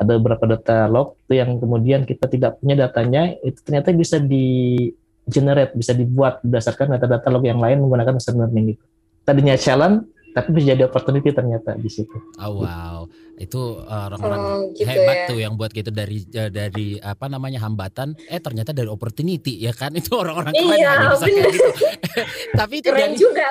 ada 0.00 0.16
beberapa 0.16 0.44
data 0.48 0.88
log 0.88 1.20
itu 1.28 1.36
yang 1.36 1.60
kemudian 1.60 2.00
kita 2.08 2.24
tidak 2.24 2.56
punya 2.64 2.88
datanya, 2.88 3.36
itu 3.44 3.60
ternyata 3.60 3.92
bisa 3.92 4.16
di 4.16 4.88
generate, 5.28 5.76
bisa 5.76 5.92
dibuat 5.92 6.40
berdasarkan 6.44 6.96
data-data 6.96 7.28
log 7.28 7.44
yang 7.44 7.60
lain 7.60 7.84
menggunakan 7.84 8.16
machine 8.16 8.38
learning 8.40 8.64
gitu. 8.76 8.84
Tadinya 9.24 9.54
challenge, 9.56 10.08
tapi 10.34 10.50
bisa 10.50 10.74
jadi 10.74 10.90
opportunity 10.90 11.30
ternyata 11.30 11.78
di 11.78 11.86
situ. 11.86 12.18
Oh 12.42 12.66
wow, 12.66 13.06
itu 13.38 13.78
orang-orang 13.86 14.40
oh, 14.42 14.74
gitu 14.74 14.82
hebat 14.82 15.16
ya. 15.16 15.26
tuh 15.30 15.38
yang 15.38 15.54
buat 15.54 15.70
gitu 15.70 15.94
dari 15.94 16.26
eh, 16.26 16.50
dari 16.50 16.98
apa 16.98 17.30
namanya 17.30 17.62
hambatan, 17.62 18.18
eh 18.26 18.42
ternyata 18.42 18.74
dari 18.74 18.90
opportunity 18.90 19.62
ya 19.62 19.70
kan 19.70 19.94
itu 20.00 20.10
orang-orang 20.10 20.50
keren 20.50 20.74
iya, 20.74 21.14
bisa 21.14 21.26
kayak 21.30 21.54
gitu. 21.54 21.70
tapi 22.60 22.74
itu 22.82 22.88
keren 22.90 23.14
dari, 23.14 23.14
juga 23.14 23.44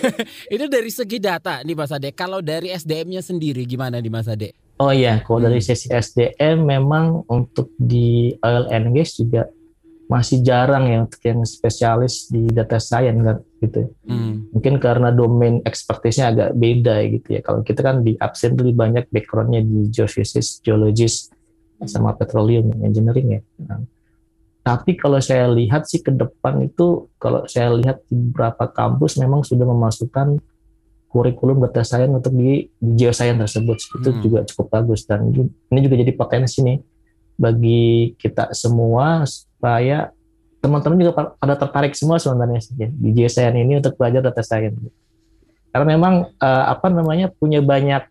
itu 0.56 0.64
dari 0.72 0.90
segi 0.90 1.18
data 1.20 1.60
nih 1.60 1.76
Mas 1.76 1.92
Ade. 1.92 2.10
Kalau 2.16 2.40
dari 2.40 2.72
SDM-nya 2.72 3.20
sendiri 3.20 3.68
gimana 3.68 4.00
di 4.00 4.08
Mas 4.08 4.24
Ade? 4.24 4.56
Oh 4.80 4.90
iya, 4.90 5.20
kalau 5.20 5.44
dari 5.44 5.60
hmm. 5.60 5.68
sisi 5.68 5.86
SDM 5.92 6.64
memang 6.64 7.28
untuk 7.28 7.70
di 7.76 8.32
oil 8.40 8.66
and 8.72 8.96
gas 8.96 9.20
juga 9.20 9.46
masih 10.10 10.44
jarang 10.44 10.90
ya 10.90 10.98
untuk 11.08 11.22
yang 11.24 11.40
spesialis 11.46 12.28
di 12.28 12.44
data 12.50 12.76
science 12.76 13.22
kan 13.22 13.38
gitu. 13.62 13.80
Hmm. 14.04 14.50
Mungkin 14.52 14.76
karena 14.82 15.08
domain 15.14 15.62
expertise-nya 15.64 16.34
agak 16.34 16.50
beda 16.58 16.96
gitu 17.08 17.28
ya. 17.38 17.40
Kalau 17.40 17.60
kita 17.64 17.80
kan 17.80 18.04
di 18.04 18.18
absen 18.18 18.58
lebih 18.58 18.74
banyak 18.76 19.04
background-nya 19.08 19.62
di 19.64 19.88
geophysics, 19.88 20.60
geologis, 20.60 21.32
sama 21.88 22.14
petroleum 22.14 22.70
engineering 22.84 23.38
ya. 23.38 23.40
Nah, 23.66 23.82
tapi 24.62 24.94
kalau 24.94 25.18
saya 25.18 25.50
lihat 25.50 25.90
sih 25.90 25.98
ke 25.98 26.14
depan 26.14 26.62
itu, 26.62 27.10
kalau 27.18 27.42
saya 27.50 27.74
lihat 27.74 28.06
di 28.06 28.14
beberapa 28.14 28.70
kampus 28.70 29.18
memang 29.18 29.42
sudah 29.42 29.66
memasukkan 29.66 30.38
kurikulum 31.10 31.60
data 31.60 31.82
science 31.82 32.14
untuk 32.14 32.32
di, 32.32 32.70
di 32.70 32.90
geoscience 32.94 33.42
tersebut. 33.42 33.76
Itu 34.00 34.10
hmm. 34.14 34.20
juga 34.22 34.38
cukup 34.46 34.66
bagus 34.70 35.02
dan 35.04 35.28
ini 35.34 35.78
juga 35.82 35.96
jadi 35.98 36.12
potensi 36.14 36.62
nih 36.62 36.78
bagi 37.36 38.14
kita 38.16 38.54
semua 38.54 39.26
supaya 39.62 40.10
teman-teman 40.58 40.98
juga 40.98 41.38
pada 41.38 41.54
tertarik 41.54 41.94
semua 41.94 42.18
sebenarnya 42.18 42.58
sih 42.58 42.74
ya, 42.74 42.90
di 42.90 43.14
JSN 43.14 43.54
ini 43.62 43.78
untuk 43.78 43.94
belajar 43.94 44.26
data 44.26 44.42
science. 44.42 44.74
Karena 45.70 45.86
memang 45.94 46.34
uh, 46.34 46.64
apa 46.66 46.90
namanya 46.90 47.30
punya 47.30 47.62
banyak 47.62 48.10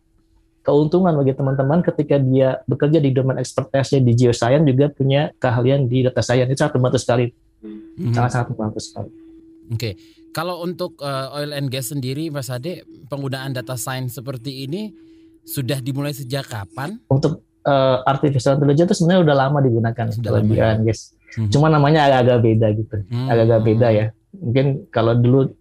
keuntungan 0.64 1.12
bagi 1.12 1.36
teman-teman 1.36 1.84
ketika 1.84 2.16
dia 2.24 2.64
bekerja 2.72 3.04
di 3.04 3.12
domain 3.12 3.36
expertise 3.36 4.00
di 4.00 4.16
geoscience 4.16 4.64
juga 4.64 4.88
punya 4.96 5.36
keahlian 5.44 5.92
di 5.92 6.08
data 6.08 6.24
science 6.24 6.56
itu 6.56 6.60
sangat 6.64 6.80
membantu 6.80 7.04
sekali. 7.04 7.28
Hmm. 7.60 8.16
Sangat-sangat 8.16 8.48
membantu 8.56 8.80
sekali. 8.80 9.12
Oke. 9.12 9.76
Okay. 9.76 9.94
Kalau 10.32 10.64
untuk 10.64 10.96
uh, 11.04 11.36
oil 11.36 11.52
and 11.52 11.68
gas 11.68 11.92
sendiri 11.92 12.32
Mas 12.32 12.48
Ade, 12.48 12.88
penggunaan 13.12 13.52
data 13.52 13.76
science 13.76 14.16
seperti 14.16 14.64
ini 14.64 14.96
sudah 15.44 15.84
dimulai 15.84 16.16
sejak 16.16 16.48
kapan? 16.48 17.04
Untuk 17.12 17.44
uh, 17.68 18.00
artificial 18.08 18.56
intelligence 18.56 18.96
itu 18.96 18.96
sebenarnya 19.04 19.28
udah 19.28 19.36
lama 19.36 19.60
digunakan 19.60 20.06
sudah 20.08 20.32
lama, 20.40 20.56
ya. 20.56 20.80
guys. 20.80 21.12
Hmm. 21.38 21.48
Cuma 21.48 21.68
namanya 21.72 22.08
agak-agak 22.12 22.40
beda 22.44 22.68
gitu, 22.76 22.96
hmm. 23.08 23.28
agak-agak 23.32 23.62
beda 23.64 23.88
ya. 23.92 24.06
Mungkin 24.36 24.66
kalau 24.92 25.14
dulu 25.16 25.52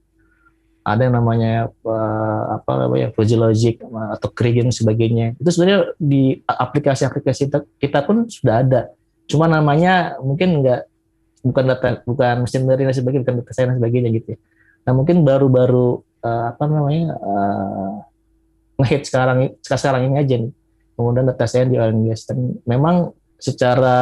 ada 0.81 1.07
yang 1.07 1.15
namanya 1.15 1.69
uh, 1.85 2.43
apa 2.59 2.71
namanya 2.87 3.13
logic 3.15 3.85
atau 3.85 4.29
dan 4.35 4.75
sebagainya. 4.75 5.27
Itu 5.39 5.51
sebenarnya 5.53 5.95
di 6.01 6.41
aplikasi-aplikasi 6.43 7.51
kita, 7.51 7.59
kita 7.79 7.99
pun 8.03 8.27
sudah 8.27 8.65
ada. 8.65 8.81
Cuma 9.31 9.47
namanya 9.47 10.19
mungkin 10.19 10.63
enggak 10.63 10.91
bukan 11.41 11.65
data 11.73 11.89
bukan 12.05 12.35
mesin 12.45 12.67
learning 12.67 12.91
dan 12.91 12.97
sebagainya, 12.97 13.23
bukan 13.23 13.37
data 13.45 13.53
science 13.55 13.71
dan 13.71 13.79
sebagainya 13.79 14.09
gitu 14.17 14.29
ya. 14.35 14.39
Nah 14.89 14.93
mungkin 14.97 15.17
baru-baru 15.23 16.01
uh, 16.25 16.45
apa 16.57 16.65
namanya 16.67 17.15
uh, 17.21 17.95
ngehit 18.81 19.05
sekarang 19.07 19.53
sekarang 19.61 20.09
ini 20.09 20.17
aja 20.17 20.35
nih 20.41 20.53
kemudian 20.97 21.29
data 21.29 21.45
science 21.49 21.71
di 21.73 21.77
oil 21.77 21.93
and 21.93 22.05
gas 22.09 22.25
dan 22.29 22.39
memang 22.69 23.13
secara 23.41 23.97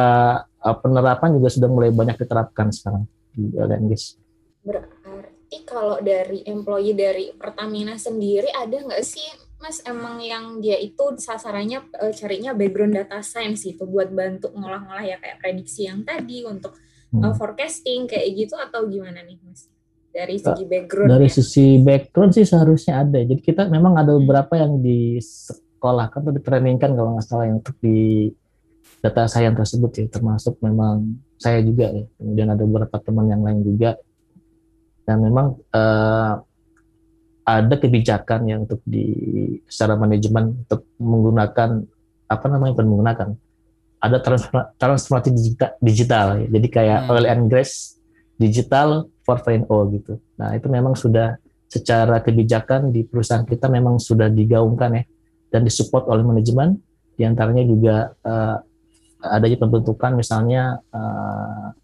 uh, 0.63 0.75
penerapan 0.77 1.35
juga 1.35 1.49
sudah 1.51 1.69
mulai 1.71 1.91
banyak 1.91 2.19
diterapkan 2.19 2.71
sekarang 2.71 3.03
di 3.33 3.53
gas. 3.87 4.19
Berarti 4.63 5.57
kalau 5.63 5.97
dari 6.03 6.43
employee 6.45 6.95
dari 6.95 7.31
Pertamina 7.35 7.95
sendiri 7.95 8.51
ada 8.51 8.75
nggak 8.75 9.03
sih 9.03 9.27
Mas 9.59 9.83
emang 9.83 10.23
yang 10.23 10.63
dia 10.63 10.79
itu 10.79 11.19
sasarannya 11.19 11.83
uh, 11.99 12.13
carinya 12.15 12.55
background 12.55 12.95
data 12.95 13.19
science 13.19 13.67
itu 13.67 13.83
buat 13.83 14.07
bantu 14.07 14.55
ngolah-ngolah 14.55 15.03
ya 15.03 15.19
kayak 15.19 15.43
prediksi 15.43 15.83
yang 15.83 16.07
tadi 16.07 16.47
untuk 16.47 16.79
uh, 17.11 17.33
forecasting 17.35 18.07
kayak 18.07 18.27
gitu 18.39 18.55
atau 18.55 18.87
gimana 18.87 19.19
nih 19.19 19.35
Mas? 19.43 19.67
Dari 20.09 20.39
segi 20.41 20.63
background. 20.65 21.11
Dari 21.11 21.27
ya? 21.27 21.35
sisi 21.35 21.77
background 21.83 22.31
sih 22.33 22.47
seharusnya 22.47 23.03
ada. 23.03 23.19
Jadi 23.19 23.41
kita 23.43 23.67
memang 23.67 23.99
ada 23.99 24.15
hmm. 24.15 24.19
beberapa 24.23 24.53
yang 24.57 24.79
di 24.79 25.19
sekolah 25.21 26.07
kan 26.07 26.23
atau 26.23 26.75
kan 26.79 26.91
kalau 26.95 27.15
nggak 27.15 27.25
salah 27.27 27.45
yang 27.51 27.59
untuk 27.59 27.77
di 27.83 28.31
data 28.99 29.27
science 29.31 29.55
tersebut 29.55 29.91
ya 29.95 30.05
termasuk 30.11 30.59
memang 30.59 31.19
saya 31.39 31.63
juga 31.63 31.87
ya. 31.91 32.05
Kemudian 32.19 32.47
ada 32.51 32.63
beberapa 32.67 32.97
teman 32.99 33.31
yang 33.31 33.41
lain 33.43 33.63
juga 33.63 33.95
dan 35.07 35.17
memang 35.23 35.57
uh, 35.73 36.33
ada 37.49 37.75
kebijakan 37.81 38.45
yang 38.45 38.59
untuk 38.69 38.83
di 38.85 39.09
secara 39.65 39.97
manajemen 39.97 40.61
untuk 40.67 40.85
menggunakan 41.01 41.81
apa 42.29 42.45
namanya 42.45 42.77
bukan 42.77 42.89
menggunakan 42.93 43.29
ada 43.99 44.17
transformasi 44.77 45.33
digital, 45.33 45.71
digital 45.81 46.27
ya. 46.39 46.47
jadi 46.47 46.67
kayak 46.69 46.99
hmm. 47.03 47.11
oil 47.11 47.25
and 47.25 47.45
gas 47.49 47.99
digital 48.39 49.11
4.0 49.27 49.67
gitu. 49.99 50.13
Nah 50.39 50.55
itu 50.55 50.67
memang 50.71 50.95
sudah 50.95 51.35
secara 51.69 52.23
kebijakan 52.23 52.89
di 52.89 53.03
perusahaan 53.05 53.43
kita 53.43 53.67
memang 53.67 53.99
sudah 53.99 54.31
digaungkan 54.31 55.01
ya 55.01 55.03
dan 55.51 55.61
disupport 55.67 56.07
oleh 56.09 56.23
manajemen. 56.23 56.79
Di 57.19 57.27
antaranya 57.27 57.67
juga 57.67 58.15
uh, 58.23 58.57
adanya 59.19 59.57
pembentukan 59.59 60.15
misalnya 60.15 60.79
uh, 60.95 61.75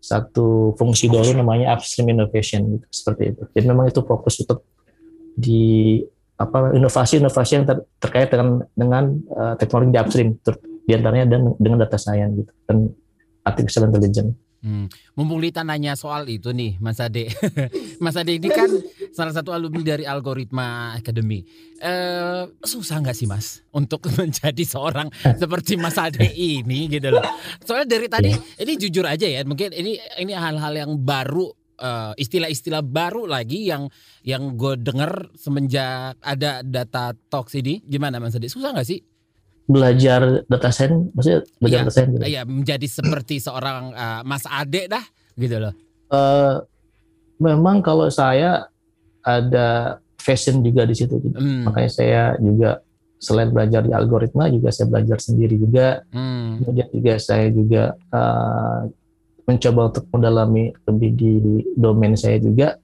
satu 0.00 0.72
fungsi 0.80 1.12
dulu 1.12 1.36
namanya 1.36 1.76
upstream 1.76 2.08
innovation 2.12 2.80
gitu, 2.80 2.86
seperti 2.88 3.36
itu. 3.36 3.42
Jadi 3.52 3.64
memang 3.68 3.92
itu 3.92 4.00
fokus 4.00 4.40
untuk 4.40 4.64
di 5.36 6.00
apa 6.40 6.72
inovasi-inovasi 6.72 7.52
yang 7.60 7.66
ter, 7.68 7.84
terkait 8.00 8.32
dengan 8.32 8.64
dengan 8.72 9.04
uh, 9.36 9.54
teknologi 9.60 9.92
di 9.92 10.00
upstream 10.00 10.28
ter, 10.40 10.56
di 10.88 10.92
antaranya 10.96 11.36
dan 11.36 11.52
dengan 11.60 11.84
data 11.84 12.00
science 12.00 12.32
gitu 12.32 12.52
dan 12.64 12.76
artificial 13.44 13.92
intelligence. 13.92 14.32
Hmm. 14.60 14.92
Mumpung 15.16 15.40
Lita 15.40 15.64
nanya 15.64 15.96
soal 15.96 16.28
itu 16.28 16.52
nih 16.52 16.76
Mas 16.84 17.00
Ade 17.00 17.32
Mas 18.04 18.12
Ade 18.12 18.36
ini 18.36 18.52
kan 18.52 18.68
salah 19.08 19.32
satu 19.32 19.56
alumni 19.56 19.80
dari 19.80 20.04
Algoritma 20.04 20.92
Academy 20.92 21.40
eh, 21.80 22.44
Susah 22.60 23.00
nggak 23.00 23.16
sih 23.16 23.24
Mas 23.24 23.64
Untuk 23.72 24.04
menjadi 24.20 24.60
seorang 24.60 25.08
seperti 25.40 25.80
Mas 25.80 25.96
Ade 25.96 26.28
ini 26.36 26.92
gitu 26.92 27.08
loh 27.08 27.24
Soalnya 27.64 27.88
dari 27.88 28.12
tadi 28.12 28.30
yeah. 28.36 28.60
Ini 28.60 28.72
jujur 28.76 29.08
aja 29.08 29.24
ya 29.24 29.40
Mungkin 29.48 29.72
ini 29.72 29.96
ini 30.20 30.32
hal-hal 30.36 30.76
yang 30.76 30.92
baru 31.00 31.48
uh, 31.80 32.12
istilah-istilah 32.20 32.84
baru 32.84 33.24
lagi 33.24 33.64
yang 33.64 33.88
yang 34.20 34.60
gue 34.60 34.76
denger 34.76 35.32
semenjak 35.40 36.20
ada 36.20 36.60
data 36.60 37.16
talks 37.32 37.56
ini 37.56 37.80
gimana 37.88 38.20
Mas 38.20 38.36
Adi? 38.36 38.52
Susah 38.52 38.76
nggak 38.76 38.88
sih? 38.88 39.00
Belajar 39.70 40.42
data 40.50 40.70
science, 40.74 41.14
maksudnya 41.14 41.40
belajar 41.62 41.78
iya, 41.78 41.82
data 41.86 41.92
science? 41.94 42.10
Gitu? 42.10 42.24
Iya, 42.26 42.42
menjadi 42.42 42.86
seperti 42.90 43.34
seorang 43.46 43.94
uh, 43.94 44.20
Mas 44.26 44.44
Ade 44.50 44.90
dah, 44.90 45.04
gitu 45.38 45.56
loh. 45.62 45.74
Uh, 46.10 46.58
memang 47.38 47.78
kalau 47.86 48.10
saya 48.10 48.66
ada 49.22 50.00
fashion 50.18 50.66
juga 50.66 50.82
di 50.84 50.94
situ, 50.98 51.22
hmm. 51.22 51.70
makanya 51.70 51.90
saya 51.90 52.22
juga 52.42 52.82
selain 53.20 53.52
belajar 53.52 53.84
di 53.84 53.92
algoritma 53.92 54.48
juga 54.48 54.72
saya 54.72 54.88
belajar 54.88 55.20
sendiri 55.20 55.54
juga. 55.60 56.02
Hmm. 56.10 56.58
Kemudian 56.64 56.88
juga 56.90 57.14
saya 57.20 57.46
juga 57.52 57.82
uh, 58.10 58.88
mencoba 59.44 59.80
untuk 59.92 60.04
mendalami 60.10 60.72
lebih 60.88 61.10
di 61.14 61.32
domain 61.76 62.16
saya 62.16 62.40
juga. 62.40 62.80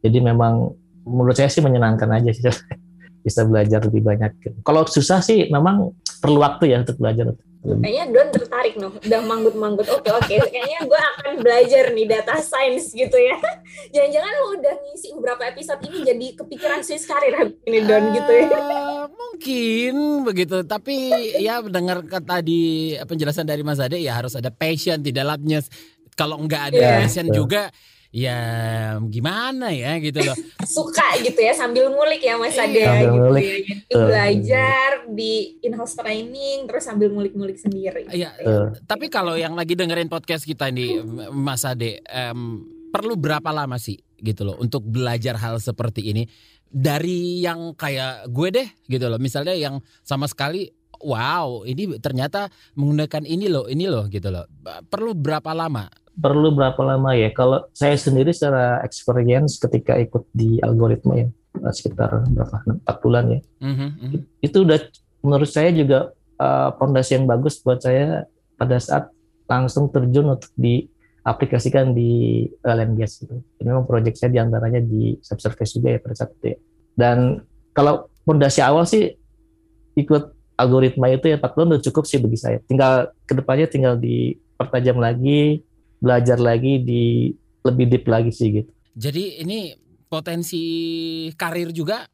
Jadi 0.00 0.18
memang 0.24 0.72
menurut 1.04 1.36
saya 1.36 1.52
sih 1.52 1.60
menyenangkan 1.60 2.08
aja 2.10 2.32
sih 2.32 2.42
bisa 3.24 3.40
belajar 3.48 3.80
lebih 3.88 4.04
banyak. 4.04 4.30
Kalau 4.60 4.84
susah 4.84 5.24
sih 5.24 5.48
memang 5.48 5.96
perlu 6.20 6.44
waktu 6.44 6.76
ya 6.76 6.84
untuk 6.84 7.00
belajar. 7.00 7.32
Kayaknya 7.64 8.04
Don 8.12 8.28
tertarik 8.28 8.76
noh, 8.76 8.92
udah 9.00 9.20
manggut-manggut. 9.24 9.88
Oke 9.88 10.12
oke, 10.12 10.36
kayaknya 10.52 10.84
gue 10.84 11.00
akan 11.00 11.32
belajar 11.40 11.96
nih 11.96 12.04
data 12.04 12.36
science 12.36 12.92
gitu 12.92 13.16
ya. 13.16 13.40
Jangan-jangan 13.88 14.32
lo 14.36 14.44
udah 14.60 14.74
ngisi 14.84 15.16
beberapa 15.16 15.48
episode 15.48 15.80
ini 15.88 16.04
jadi 16.04 16.26
kepikiran 16.44 16.84
sih 16.84 17.00
karir 17.08 17.56
ini 17.64 17.80
Don 17.88 18.12
gitu 18.12 18.32
ya. 18.36 18.48
Uh, 18.52 19.04
mungkin 19.08 19.94
begitu, 20.28 20.60
tapi 20.68 21.08
ya 21.40 21.64
mendengar 21.64 22.04
tadi 22.04 23.00
penjelasan 23.00 23.48
dari 23.48 23.64
Mas 23.64 23.80
Ade 23.80 23.96
ya 23.96 24.12
harus 24.20 24.36
ada 24.36 24.52
passion 24.52 25.00
di 25.00 25.16
dalamnya 25.16 25.64
kalau 26.12 26.36
nggak 26.44 26.62
ada 26.68 26.76
yeah. 26.76 26.96
passion 27.00 27.32
juga 27.32 27.72
ya 28.14 28.38
gimana 29.10 29.74
ya 29.74 29.98
gitu 29.98 30.22
loh. 30.22 30.38
Suka 30.78 31.18
gitu 31.18 31.34
ya 31.34 31.50
sambil 31.50 31.90
ngulik 31.90 32.22
ya 32.22 32.38
mas 32.38 32.54
Ade 32.54 32.78
ya 32.78 33.02
gitu. 33.02 33.10
Ngulik. 33.10 33.42
ya 33.42 33.58
jadi 33.58 33.94
uh. 33.98 34.06
belajar 34.06 34.88
di 35.10 35.32
in-house 35.66 35.98
training 35.98 36.70
terus 36.70 36.86
sambil 36.86 37.10
ngulik-ngulik 37.10 37.58
sendiri. 37.58 38.06
Ya. 38.14 38.30
uh. 38.46 38.70
tapi 38.86 39.10
kalau 39.10 39.34
yang 39.34 39.58
lagi 39.58 39.74
dengerin 39.74 40.06
podcast 40.06 40.46
kita 40.46 40.70
ini 40.70 41.02
mas 41.34 41.66
Ade 41.66 42.06
um, 42.06 42.62
perlu 42.94 43.18
berapa 43.18 43.50
lama 43.50 43.74
sih 43.82 43.98
gitu 44.22 44.46
loh 44.46 44.62
untuk 44.62 44.86
belajar 44.86 45.34
hal 45.34 45.58
seperti 45.58 46.14
ini? 46.14 46.22
Dari 46.70 47.42
yang 47.42 47.74
kayak 47.74 48.30
gue 48.30 48.48
deh 48.54 48.68
gitu 48.86 49.10
loh. 49.10 49.18
Misalnya 49.18 49.58
yang 49.58 49.82
sama 50.06 50.30
sekali 50.30 50.70
wow 51.02 51.66
ini 51.66 51.98
ternyata 51.98 52.46
menggunakan 52.78 53.26
ini 53.26 53.50
loh 53.50 53.66
ini 53.66 53.90
loh 53.90 54.06
gitu 54.06 54.30
loh. 54.30 54.46
Perlu 54.86 55.18
berapa 55.18 55.50
lama 55.50 56.03
perlu 56.14 56.54
berapa 56.54 56.78
lama 56.82 57.14
ya? 57.14 57.30
Kalau 57.34 57.66
saya 57.74 57.98
sendiri 57.98 58.30
secara 58.30 58.82
experience 58.86 59.58
ketika 59.58 59.98
ikut 59.98 60.30
di 60.30 60.58
algoritma 60.62 61.18
ya 61.18 61.28
sekitar 61.70 62.26
berapa 62.34 62.66
empat 62.66 62.96
bulan 62.98 63.24
ya, 63.30 63.40
mm-hmm, 63.62 64.42
itu 64.42 64.56
udah 64.66 64.78
menurut 65.22 65.46
saya 65.46 65.70
juga 65.70 66.10
uh, 66.42 66.74
fondasi 66.76 67.16
yang 67.16 67.30
bagus 67.30 67.62
buat 67.62 67.78
saya 67.78 68.26
pada 68.58 68.76
saat 68.82 69.10
langsung 69.46 69.92
terjun 69.92 70.34
untuk 70.34 70.50
diaplikasikan 70.58 71.94
di 71.94 72.44
gas 72.98 73.22
gitu. 73.22 73.38
Ini 73.60 73.70
memang 73.70 73.86
proyek 73.86 74.18
saya 74.18 74.34
di 74.34 74.40
antaranya 74.40 74.80
di 74.82 75.14
subsurface 75.20 75.78
juga 75.78 75.94
ya 75.94 75.98
pada 76.00 76.14
saat 76.16 76.30
itu 76.40 76.46
ya. 76.54 76.58
Dan 76.94 77.42
kalau 77.74 78.08
fondasi 78.24 78.60
awal 78.62 78.86
sih 78.88 79.14
ikut 79.94 80.34
algoritma 80.54 81.10
itu 81.10 81.30
ya 81.30 81.36
4 81.38 81.54
bulan 81.54 81.68
udah 81.76 81.82
cukup 81.82 82.04
sih 82.06 82.18
bagi 82.22 82.38
saya. 82.38 82.58
Tinggal 82.64 83.10
ke 83.26 83.32
depannya 83.34 83.66
tinggal 83.66 83.94
dipertajam 83.98 84.98
lagi, 85.02 85.62
belajar 86.04 86.36
lagi 86.36 86.84
di 86.84 87.32
lebih 87.64 87.88
deep 87.88 88.04
lagi 88.04 88.28
sih 88.28 88.60
gitu. 88.60 88.70
Jadi 88.94 89.40
ini 89.40 89.72
potensi 90.06 90.62
karir 91.34 91.72
juga, 91.72 92.04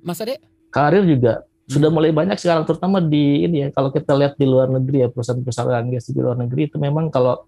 Mas 0.00 0.22
Ade? 0.22 0.38
Karir 0.70 1.02
juga 1.02 1.42
hmm. 1.42 1.70
sudah 1.74 1.90
mulai 1.90 2.14
banyak 2.14 2.38
sekarang, 2.38 2.62
terutama 2.62 3.02
di 3.02 3.44
ini 3.44 3.66
ya. 3.66 3.68
Kalau 3.74 3.90
kita 3.90 4.14
lihat 4.14 4.38
di 4.38 4.46
luar 4.46 4.70
negeri 4.70 5.04
ya 5.04 5.08
perusahaan-perusahaan 5.10 5.90
gas 5.90 6.08
di 6.08 6.22
luar 6.22 6.38
negeri 6.38 6.70
itu 6.70 6.78
memang 6.78 7.10
kalau 7.10 7.42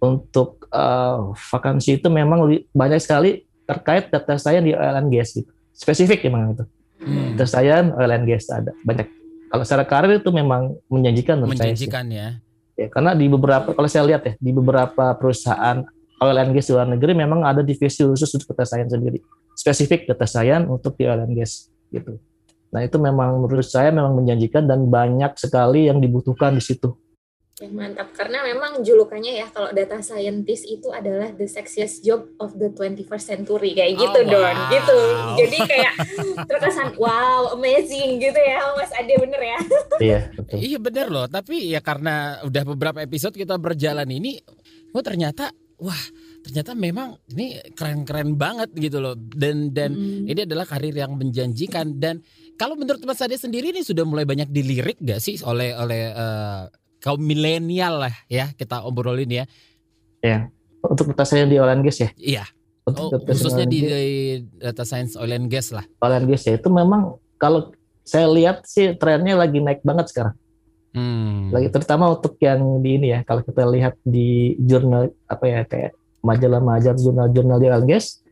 untuk 0.00 0.66
uh, 0.72 1.36
vakansi 1.52 2.00
itu 2.00 2.08
memang 2.08 2.48
banyak 2.72 3.00
sekali 3.00 3.44
terkait 3.68 4.08
data 4.08 4.36
saya 4.40 4.64
di 4.64 4.72
oil 4.72 4.96
and 4.96 5.12
gas 5.12 5.36
gitu. 5.36 5.48
Spesifik 5.76 6.24
memang 6.26 6.56
itu. 6.56 6.64
Hmm. 7.04 7.36
Data 7.36 7.46
saya 7.46 7.84
oil 7.84 8.12
and 8.12 8.24
gas 8.24 8.48
ada 8.48 8.72
banyak. 8.82 9.06
Kalau 9.46 9.62
secara 9.62 9.84
karir 9.86 10.18
itu 10.18 10.30
memang 10.34 10.74
menjanjikan 10.90 11.38
menurut 11.38 11.54
menjanjikan 11.54 12.10
saya. 12.10 12.18
ya. 12.18 12.28
Ya, 12.76 12.92
karena 12.92 13.16
di 13.16 13.24
beberapa 13.26 13.72
kalau 13.72 13.88
saya 13.88 14.04
lihat 14.04 14.22
ya 14.28 14.34
di 14.36 14.52
beberapa 14.52 15.16
perusahaan 15.16 15.80
oil 16.20 16.36
and 16.36 16.52
gas 16.52 16.68
di 16.68 16.72
luar 16.76 16.88
negeri 16.88 17.12
memang 17.16 17.40
ada 17.40 17.64
divisi 17.64 18.04
khusus 18.04 18.28
untuk 18.36 18.52
data 18.52 18.68
science 18.68 18.92
sendiri. 18.92 19.18
Spesifik 19.56 20.04
data 20.04 20.28
science 20.28 20.68
untuk 20.68 20.92
di 21.00 21.08
oil 21.08 21.24
and 21.24 21.32
gas 21.32 21.72
gitu. 21.88 22.20
Nah, 22.68 22.84
itu 22.84 23.00
memang 23.00 23.40
menurut 23.40 23.64
saya 23.64 23.88
memang 23.88 24.12
menjanjikan 24.12 24.68
dan 24.68 24.84
banyak 24.92 25.32
sekali 25.40 25.88
yang 25.88 26.04
dibutuhkan 26.04 26.52
di 26.52 26.60
situ. 26.60 26.92
Ya, 27.56 27.72
mantap. 27.72 28.12
Karena 28.12 28.44
memang 28.44 28.84
julukannya 28.84 29.32
ya 29.40 29.48
kalau 29.48 29.72
data 29.72 30.04
scientist 30.04 30.68
itu 30.68 30.92
adalah 30.92 31.32
the 31.32 31.48
sexiest 31.48 32.04
job 32.04 32.28
of 32.36 32.52
the 32.60 32.68
21st 32.68 33.24
century. 33.24 33.72
Kayak 33.72 33.96
gitu 33.96 34.18
oh, 34.28 34.28
Don 34.28 34.56
gitu. 34.68 34.98
Jadi 35.40 35.58
kayak 35.64 35.92
terkesan 36.44 36.92
wow 37.00 37.56
amazing 37.56 38.20
gitu 38.20 38.36
ya 38.36 38.60
Mas 38.76 38.92
Ade 38.92 39.16
bener 39.16 39.40
ya. 39.40 39.58
Iya 39.96 40.20
betul. 40.36 40.56
iya 40.60 40.76
bener 40.76 41.06
loh. 41.08 41.24
Tapi 41.32 41.72
ya 41.72 41.80
karena 41.80 42.44
udah 42.44 42.62
beberapa 42.76 43.00
episode 43.00 43.32
kita 43.32 43.56
berjalan 43.56 44.04
ini 44.12 44.36
oh 44.92 45.00
ternyata 45.00 45.48
wah 45.80 46.02
ternyata 46.44 46.76
memang 46.76 47.16
ini 47.32 47.56
keren-keren 47.72 48.36
banget 48.36 48.68
gitu 48.76 49.00
loh. 49.00 49.16
Dan 49.16 49.72
dan 49.72 49.96
mm. 49.96 50.28
ini 50.28 50.44
adalah 50.44 50.68
karir 50.68 50.92
yang 50.92 51.16
menjanjikan. 51.16 51.96
Dan 51.96 52.20
kalau 52.60 52.76
menurut 52.76 53.00
Mas 53.08 53.24
Ade 53.24 53.40
sendiri 53.40 53.72
ini 53.72 53.80
sudah 53.80 54.04
mulai 54.04 54.28
banyak 54.28 54.52
dilirik 54.52 55.00
gak 55.00 55.24
sih 55.24 55.40
oleh 55.40 55.72
oleh 55.72 56.12
uh, 56.12 56.68
kaum 57.00 57.20
milenial 57.20 58.08
lah 58.08 58.14
ya 58.26 58.52
kita 58.56 58.82
obrolin 58.82 59.30
ya. 59.30 59.44
Ya. 60.24 60.38
Untuk 60.86 61.10
data 61.12 61.26
science 61.26 61.50
di 61.50 61.56
oil 61.58 61.72
and 61.72 61.82
gas 61.82 61.98
ya? 61.98 62.10
Iya. 62.16 62.44
oh, 62.86 63.10
khususnya 63.18 63.66
di, 63.66 63.82
di 63.82 64.02
data 64.62 64.86
science 64.86 65.18
oil 65.18 65.34
and 65.34 65.50
gas 65.50 65.74
lah. 65.74 65.82
Oil 66.02 66.14
and 66.22 66.28
gas 66.30 66.46
ya 66.46 66.54
itu 66.54 66.68
memang 66.70 67.18
kalau 67.36 67.74
saya 68.06 68.30
lihat 68.30 68.62
sih 68.64 68.94
trennya 68.94 69.34
lagi 69.34 69.58
naik 69.58 69.82
banget 69.82 70.14
sekarang. 70.14 70.36
Hmm. 70.94 71.52
Lagi 71.52 71.68
terutama 71.68 72.14
untuk 72.14 72.38
yang 72.40 72.80
di 72.80 72.96
ini 72.96 73.12
ya 73.12 73.20
kalau 73.26 73.42
kita 73.42 73.66
lihat 73.66 73.98
di 74.06 74.54
jurnal 74.62 75.12
apa 75.26 75.44
ya 75.44 75.60
kayak 75.66 75.92
majalah-majalah 76.22 76.96
jurnal-jurnal 76.96 77.58
di 77.58 77.66
oil 77.68 77.78
and 77.82 77.90
gas 77.90 78.22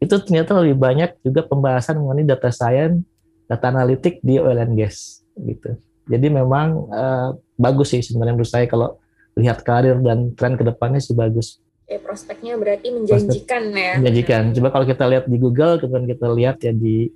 itu 0.00 0.14
ternyata 0.20 0.56
lebih 0.56 0.80
banyak 0.80 1.10
juga 1.20 1.44
pembahasan 1.44 2.00
mengenai 2.00 2.24
data 2.24 2.48
science, 2.48 3.04
data 3.46 3.66
analitik 3.68 4.18
di 4.24 4.40
oil 4.40 4.56
and 4.56 4.74
gas 4.74 5.20
gitu. 5.36 5.76
Jadi 6.10 6.26
memang 6.26 6.90
uh, 6.90 7.28
bagus 7.54 7.94
sih 7.94 8.02
sebenarnya 8.02 8.34
menurut 8.34 8.50
saya 8.50 8.66
kalau 8.66 8.98
lihat 9.38 9.62
karir 9.62 10.02
dan 10.02 10.34
tren 10.34 10.58
ke 10.58 10.66
depannya 10.66 10.98
sih 10.98 11.14
bagus. 11.14 11.62
Eh, 11.86 11.98
prospeknya 11.98 12.54
berarti 12.58 12.90
menjanjikan 12.90 13.62
Prospek, 13.70 13.82
ya. 13.82 13.92
Menjanjikan. 13.98 14.42
Coba 14.54 14.68
kalau 14.74 14.86
kita 14.86 15.04
lihat 15.10 15.24
di 15.26 15.36
Google, 15.38 15.78
kemudian 15.78 16.06
kita 16.06 16.26
lihat 16.30 16.56
ya 16.62 16.70
di 16.74 17.10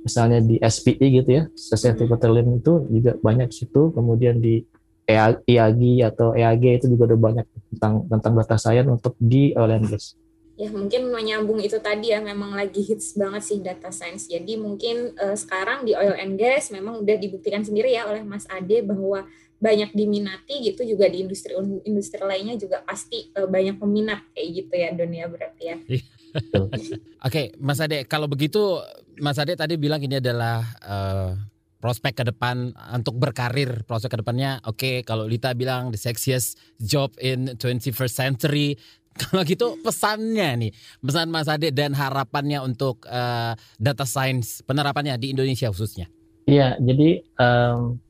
misalnya 0.00 0.40
di 0.40 0.56
SPI 0.60 1.06
gitu 1.20 1.30
ya, 1.40 1.42
Society 1.52 2.04
hmm. 2.08 2.12
Petroleum 2.16 2.48
itu 2.60 2.72
juga 2.88 3.12
banyak 3.20 3.48
situ. 3.52 3.92
Kemudian 3.92 4.40
di 4.40 4.64
EAG 5.08 5.82
atau 6.04 6.36
EAG 6.36 6.84
itu 6.84 6.86
juga 6.92 7.08
ada 7.10 7.16
banyak 7.16 7.46
tentang 7.76 8.06
tentang 8.08 8.32
data 8.36 8.56
science 8.56 8.88
untuk 8.88 9.16
di 9.18 9.52
oil 9.56 9.72
and 9.72 9.88
gas 9.88 10.14
ya 10.60 10.68
mungkin 10.68 11.08
menyambung 11.08 11.56
itu 11.64 11.80
tadi 11.80 12.12
ya 12.12 12.20
memang 12.20 12.52
lagi 12.52 12.84
hits 12.84 13.16
banget 13.16 13.40
sih 13.40 13.58
data 13.64 13.88
science. 13.88 14.28
Jadi 14.28 14.60
mungkin 14.60 15.16
uh, 15.16 15.32
sekarang 15.32 15.88
di 15.88 15.96
oil 15.96 16.12
and 16.12 16.36
gas 16.36 16.68
memang 16.68 17.00
udah 17.00 17.16
dibuktikan 17.16 17.64
sendiri 17.64 17.96
ya 17.96 18.04
oleh 18.04 18.20
Mas 18.20 18.44
Ade 18.44 18.84
bahwa 18.84 19.24
banyak 19.56 19.96
diminati 19.96 20.60
gitu 20.60 20.84
juga 20.84 21.08
di 21.08 21.24
industri 21.24 21.56
industri 21.88 22.20
lainnya 22.20 22.60
juga 22.60 22.84
pasti 22.84 23.32
uh, 23.40 23.48
banyak 23.48 23.80
peminat 23.80 24.20
kayak 24.36 24.48
gitu 24.52 24.72
ya 24.76 24.88
dunia 24.92 25.24
berarti 25.32 25.62
ya. 25.64 25.76
Iya. 25.88 26.04
Oke, 26.60 26.92
okay, 27.24 27.46
Mas 27.56 27.80
Ade, 27.80 28.04
kalau 28.04 28.28
begitu 28.28 28.84
Mas 29.16 29.40
Ade 29.40 29.56
tadi 29.56 29.80
bilang 29.80 30.04
ini 30.04 30.20
adalah 30.20 30.60
uh, 30.84 31.32
prospek 31.80 32.20
ke 32.20 32.24
depan 32.28 32.76
untuk 32.92 33.16
berkarir 33.16 33.82
prospek 33.88 34.12
ke 34.12 34.18
depannya 34.20 34.60
oke 34.68 34.76
okay, 34.76 34.96
kalau 35.00 35.24
Lita 35.24 35.56
bilang 35.56 35.88
the 35.88 35.96
sexiest 35.96 36.60
job 36.76 37.08
in 37.18 37.56
21st 37.56 38.12
century 38.12 38.76
kalau 39.20 39.42
gitu 39.42 39.76
pesannya 39.82 40.48
nih, 40.66 40.72
pesan 41.02 41.28
Mas 41.28 41.50
Ade 41.50 41.74
dan 41.74 41.92
harapannya 41.92 42.62
untuk 42.62 43.04
uh, 43.10 43.58
data 43.76 44.06
science 44.06 44.62
penerapannya 44.62 45.18
di 45.18 45.34
Indonesia 45.34 45.66
khususnya. 45.68 46.06
Iya, 46.46 46.78
jadi 46.80 47.22
um, 47.38 48.00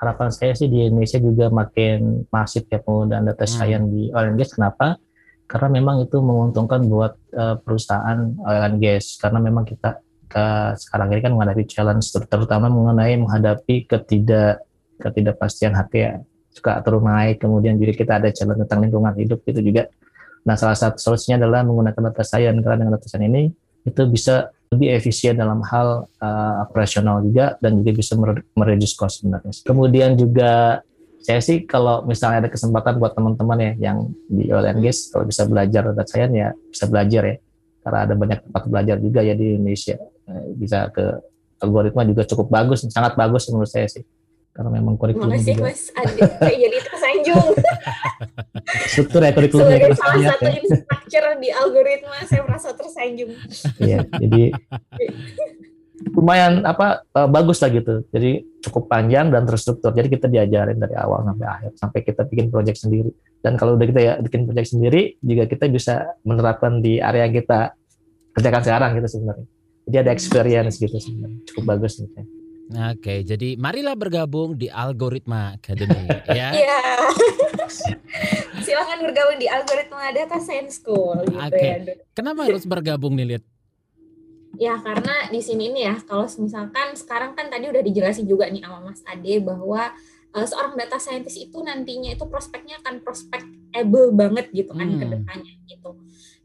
harapan 0.00 0.28
saya 0.32 0.56
sih 0.56 0.68
di 0.72 0.88
Indonesia 0.88 1.20
juga 1.20 1.52
makin 1.52 2.24
masif 2.32 2.64
ya 2.72 2.80
penggunaan 2.80 3.28
data 3.28 3.44
hmm. 3.44 3.52
science 3.52 3.88
di 3.92 4.02
oil 4.12 4.28
and 4.32 4.38
gas. 4.40 4.50
Kenapa? 4.56 4.96
Karena 5.44 5.68
memang 5.68 6.06
itu 6.06 6.16
menguntungkan 6.22 6.80
buat 6.88 7.12
uh, 7.36 7.56
perusahaan 7.60 8.18
oil 8.40 8.62
and 8.64 8.78
gas. 8.80 9.20
Karena 9.20 9.42
memang 9.42 9.68
kita 9.68 10.00
ke, 10.30 10.44
sekarang 10.78 11.12
ini 11.12 11.20
kan 11.20 11.32
menghadapi 11.34 11.64
challenge 11.66 12.06
terutama 12.14 12.70
mengenai 12.70 13.18
menghadapi 13.18 13.84
ketidak 13.84 14.62
ketidakpastian 15.00 15.76
harga 15.76 16.22
suka 16.54 16.80
turun 16.80 17.04
naik. 17.04 17.42
Kemudian 17.42 17.76
juga 17.76 17.92
kita 17.92 18.12
ada 18.22 18.28
challenge 18.32 18.64
tentang 18.64 18.88
lingkungan 18.88 19.12
hidup 19.20 19.44
itu 19.44 19.60
juga 19.60 19.90
Nah, 20.46 20.56
salah 20.56 20.76
satu 20.76 20.96
solusinya 20.96 21.44
adalah 21.44 21.60
menggunakan 21.66 22.12
data 22.12 22.24
science 22.24 22.58
karena 22.64 22.76
dengan 22.80 22.92
data 22.96 23.06
science 23.08 23.28
ini 23.28 23.42
itu 23.84 24.02
bisa 24.08 24.52
lebih 24.70 24.88
efisien 24.94 25.34
dalam 25.34 25.60
hal 25.66 26.06
uh, 26.22 26.54
operasional 26.62 27.26
juga 27.26 27.58
dan 27.58 27.82
juga 27.82 27.90
bisa 27.96 28.14
mereduce 28.54 28.94
cost 28.94 29.20
sebenarnya. 29.20 29.52
Kemudian 29.66 30.14
juga 30.14 30.80
saya 31.20 31.40
sih 31.42 31.68
kalau 31.68 32.06
misalnya 32.06 32.46
ada 32.46 32.50
kesempatan 32.50 32.96
buat 32.96 33.12
teman-teman 33.12 33.58
ya 33.60 33.90
yang 33.90 34.08
di 34.30 34.48
gas 34.80 35.12
kalau 35.12 35.28
bisa 35.28 35.44
belajar 35.44 35.90
data 35.92 36.04
science 36.06 36.34
ya 36.34 36.48
bisa 36.54 36.84
belajar 36.86 37.22
ya. 37.26 37.36
Karena 37.80 37.98
ada 38.04 38.14
banyak 38.14 38.38
tempat 38.44 38.62
belajar 38.68 38.96
juga 39.00 39.20
ya 39.24 39.34
di 39.34 39.56
Indonesia. 39.56 39.96
Eh, 40.30 40.44
bisa 40.54 40.86
ke 40.92 41.18
algoritma 41.60 42.06
juga 42.08 42.22
cukup 42.24 42.48
bagus 42.48 42.88
sangat 42.88 43.18
bagus 43.18 43.50
menurut 43.52 43.68
saya 43.68 43.86
sih 43.90 44.06
karena 44.60 44.76
memang 44.76 45.00
kurikulum 45.00 45.32
Makasih 45.32 45.56
juga. 45.56 45.72
Mas 45.72 45.88
Adi, 45.96 46.20
jadi 46.60 46.78
tersanjung. 46.84 47.46
Struktur 48.92 49.20
ya 49.24 49.32
kurikulum 49.32 49.64
Sebagai 49.64 49.96
salah 49.96 50.36
satu 50.36 50.44
ya. 50.44 50.52
instructor 50.60 51.24
di 51.40 51.48
algoritma, 51.48 52.18
saya 52.28 52.44
merasa 52.44 52.68
tersanjung. 52.76 53.32
Iya, 53.80 54.04
jadi 54.20 54.52
lumayan 56.20 56.60
apa 56.68 57.08
uh, 57.16 57.24
bagus 57.24 57.64
lah 57.64 57.72
gitu. 57.72 58.04
Jadi 58.12 58.44
cukup 58.60 58.84
panjang 58.92 59.32
dan 59.32 59.48
terstruktur. 59.48 59.96
Jadi 59.96 60.12
kita 60.12 60.28
diajarin 60.28 60.76
dari 60.76 60.92
awal 60.92 61.24
sampai 61.24 61.46
akhir 61.48 61.70
sampai 61.80 62.00
kita 62.04 62.22
bikin 62.28 62.52
proyek 62.52 62.76
sendiri. 62.76 63.16
Dan 63.40 63.56
kalau 63.56 63.80
udah 63.80 63.86
kita 63.88 64.00
ya 64.04 64.12
bikin 64.20 64.44
proyek 64.44 64.68
sendiri, 64.68 65.16
juga 65.24 65.48
kita 65.48 65.72
bisa 65.72 66.04
menerapkan 66.28 66.84
di 66.84 67.00
area 67.00 67.24
yang 67.24 67.32
kita 67.32 67.72
kerjakan 68.36 68.60
sekarang 68.60 68.90
gitu 69.00 69.08
sebenarnya. 69.08 69.46
Jadi 69.88 69.96
ada 70.04 70.10
experience 70.12 70.76
gitu 70.76 71.00
sebenarnya. 71.00 71.48
Cukup 71.48 71.64
bagus 71.64 71.96
nih. 71.96 72.39
Oke, 72.70 73.26
jadi 73.26 73.58
marilah 73.58 73.98
bergabung 73.98 74.54
di 74.54 74.70
Algoritma 74.70 75.58
Academy 75.58 76.06
ya. 76.38 76.54
Iya. 76.54 76.82
Silakan 78.66 79.10
bergabung 79.10 79.42
di 79.42 79.50
Algoritma 79.50 80.14
Data 80.14 80.38
Science 80.38 80.78
School 80.78 81.18
gitu 81.26 81.34
Oke. 81.34 81.58
ya. 81.58 81.98
Kenapa 82.14 82.46
harus 82.46 82.62
bergabung 82.62 83.18
nih, 83.18 83.34
Liat? 83.34 83.44
Ya, 84.54 84.78
karena 84.78 85.30
di 85.34 85.42
sini 85.42 85.74
nih 85.74 85.82
ya, 85.90 85.96
kalau 86.06 86.30
misalkan 86.38 86.94
sekarang 86.94 87.34
kan 87.34 87.50
tadi 87.50 87.66
udah 87.66 87.82
dijelasin 87.82 88.30
juga 88.30 88.46
nih 88.46 88.62
sama 88.62 88.78
Mas 88.86 89.02
Ade 89.02 89.42
bahwa 89.42 89.90
uh, 90.30 90.46
seorang 90.46 90.78
data 90.78 90.98
scientist 91.02 91.42
itu 91.42 91.58
nantinya 91.66 92.14
itu 92.14 92.22
prospeknya 92.30 92.78
akan 92.86 93.02
prospek 93.02 93.42
able 93.74 94.14
banget 94.14 94.46
gitu 94.54 94.70
kan 94.74 94.86
hmm. 94.86 95.00
ke 95.02 95.06
depannya 95.10 95.54
gitu. 95.66 95.90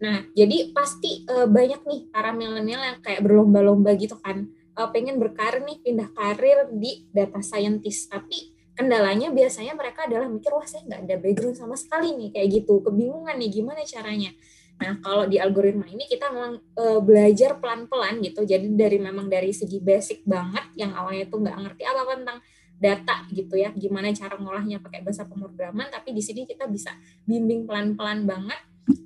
Nah, 0.01 0.25
jadi 0.33 0.73
pasti 0.73 1.21
uh, 1.29 1.45
banyak 1.45 1.81
nih 1.85 2.01
para 2.09 2.33
milenial 2.33 2.81
yang 2.81 2.97
kayak 3.05 3.21
berlomba-lomba 3.21 3.93
gitu 3.93 4.17
kan 4.17 4.49
uh, 4.75 4.89
pengen 4.91 5.17
berkarir 5.17 5.63
nih 5.63 5.79
pindah 5.81 6.09
karir 6.11 6.69
di 6.71 7.07
data 7.11 7.39
scientist. 7.39 8.11
Tapi 8.11 8.53
kendalanya 8.75 9.31
biasanya 9.31 9.73
mereka 9.73 10.05
adalah 10.05 10.27
mikir 10.27 10.51
wah 10.51 10.67
saya 10.67 10.83
nggak 10.83 11.01
ada 11.07 11.15
background 11.17 11.57
sama 11.57 11.75
sekali 11.79 12.11
nih 12.13 12.29
kayak 12.35 12.47
gitu. 12.61 12.83
Kebingungan 12.83 13.35
nih 13.39 13.49
gimana 13.49 13.81
caranya? 13.87 14.31
Nah 14.75 14.99
kalau 14.99 15.23
di 15.23 15.39
algoritma 15.39 15.87
ini 15.87 16.03
kita 16.03 16.27
memang 16.35 16.59
uh, 16.75 16.99
belajar 16.99 17.55
pelan-pelan 17.63 18.19
gitu. 18.19 18.43
Jadi 18.43 18.67
dari 18.75 18.99
memang 18.99 19.31
dari 19.31 19.55
segi 19.55 19.79
basic 19.79 20.27
banget 20.27 20.75
yang 20.75 20.91
awalnya 20.91 21.31
itu 21.31 21.35
nggak 21.39 21.57
ngerti 21.63 21.83
apa 21.87 21.99
apa 22.03 22.13
tentang 22.19 22.39
data 22.75 23.15
gitu 23.31 23.55
ya. 23.55 23.71
Gimana 23.71 24.11
cara 24.11 24.35
ngolahnya 24.35 24.83
pakai 24.83 24.99
bahasa 24.99 25.23
pemrograman. 25.23 25.87
Tapi 25.87 26.11
di 26.11 26.19
sini 26.19 26.43
kita 26.43 26.67
bisa 26.67 26.91
bimbing 27.23 27.63
pelan-pelan 27.63 28.27
banget. 28.27 28.59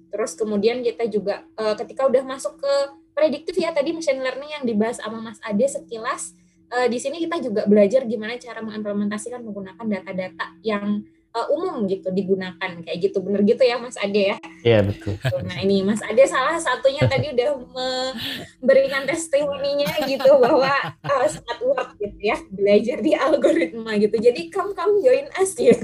Terus 0.09 0.33
kemudian 0.33 0.81
kita 0.81 1.05
juga 1.05 1.45
uh, 1.53 1.77
ketika 1.77 2.09
udah 2.09 2.25
masuk 2.25 2.57
ke 2.57 2.73
prediktif 3.19 3.59
ya 3.59 3.75
tadi 3.75 3.91
machine 3.91 4.23
learning 4.23 4.51
yang 4.55 4.63
dibahas 4.63 5.03
sama 5.03 5.19
Mas 5.19 5.43
Ade 5.43 5.67
sekilas. 5.67 6.31
Uh, 6.69 6.87
di 6.87 7.01
sini 7.01 7.19
kita 7.19 7.41
juga 7.43 7.67
belajar 7.67 8.07
gimana 8.07 8.39
cara 8.39 8.63
mengimplementasikan 8.63 9.41
menggunakan 9.41 9.83
data-data 9.83 10.53
yang 10.63 11.03
uh, 11.35 11.47
umum 11.51 11.83
gitu 11.89 12.13
digunakan. 12.13 12.71
Kayak 12.85 12.97
gitu 13.09 13.19
bener 13.19 13.41
gitu 13.43 13.59
ya 13.65 13.75
Mas 13.81 13.97
Ade 13.99 14.33
ya? 14.33 14.37
Iya 14.63 14.79
betul. 14.85 15.17
Nah 15.43 15.57
ini 15.59 15.81
Mas 15.81 15.99
Ade 16.05 16.23
salah 16.29 16.61
satunya 16.61 17.03
tadi 17.09 17.33
udah 17.33 17.49
memberikan 17.59 19.03
testimoninya 19.09 19.91
gitu 20.05 20.31
bahwa 20.39 20.71
uh, 21.03 21.27
sangat 21.27 21.57
worth 21.65 21.93
gitu 21.99 22.19
ya 22.21 22.37
belajar 22.53 22.97
di 23.01 23.11
algoritma 23.17 23.91
gitu. 23.97 24.15
Jadi 24.15 24.41
come 24.53 24.71
come 24.77 25.01
join 25.01 25.25
us 25.41 25.57
ya 25.57 25.75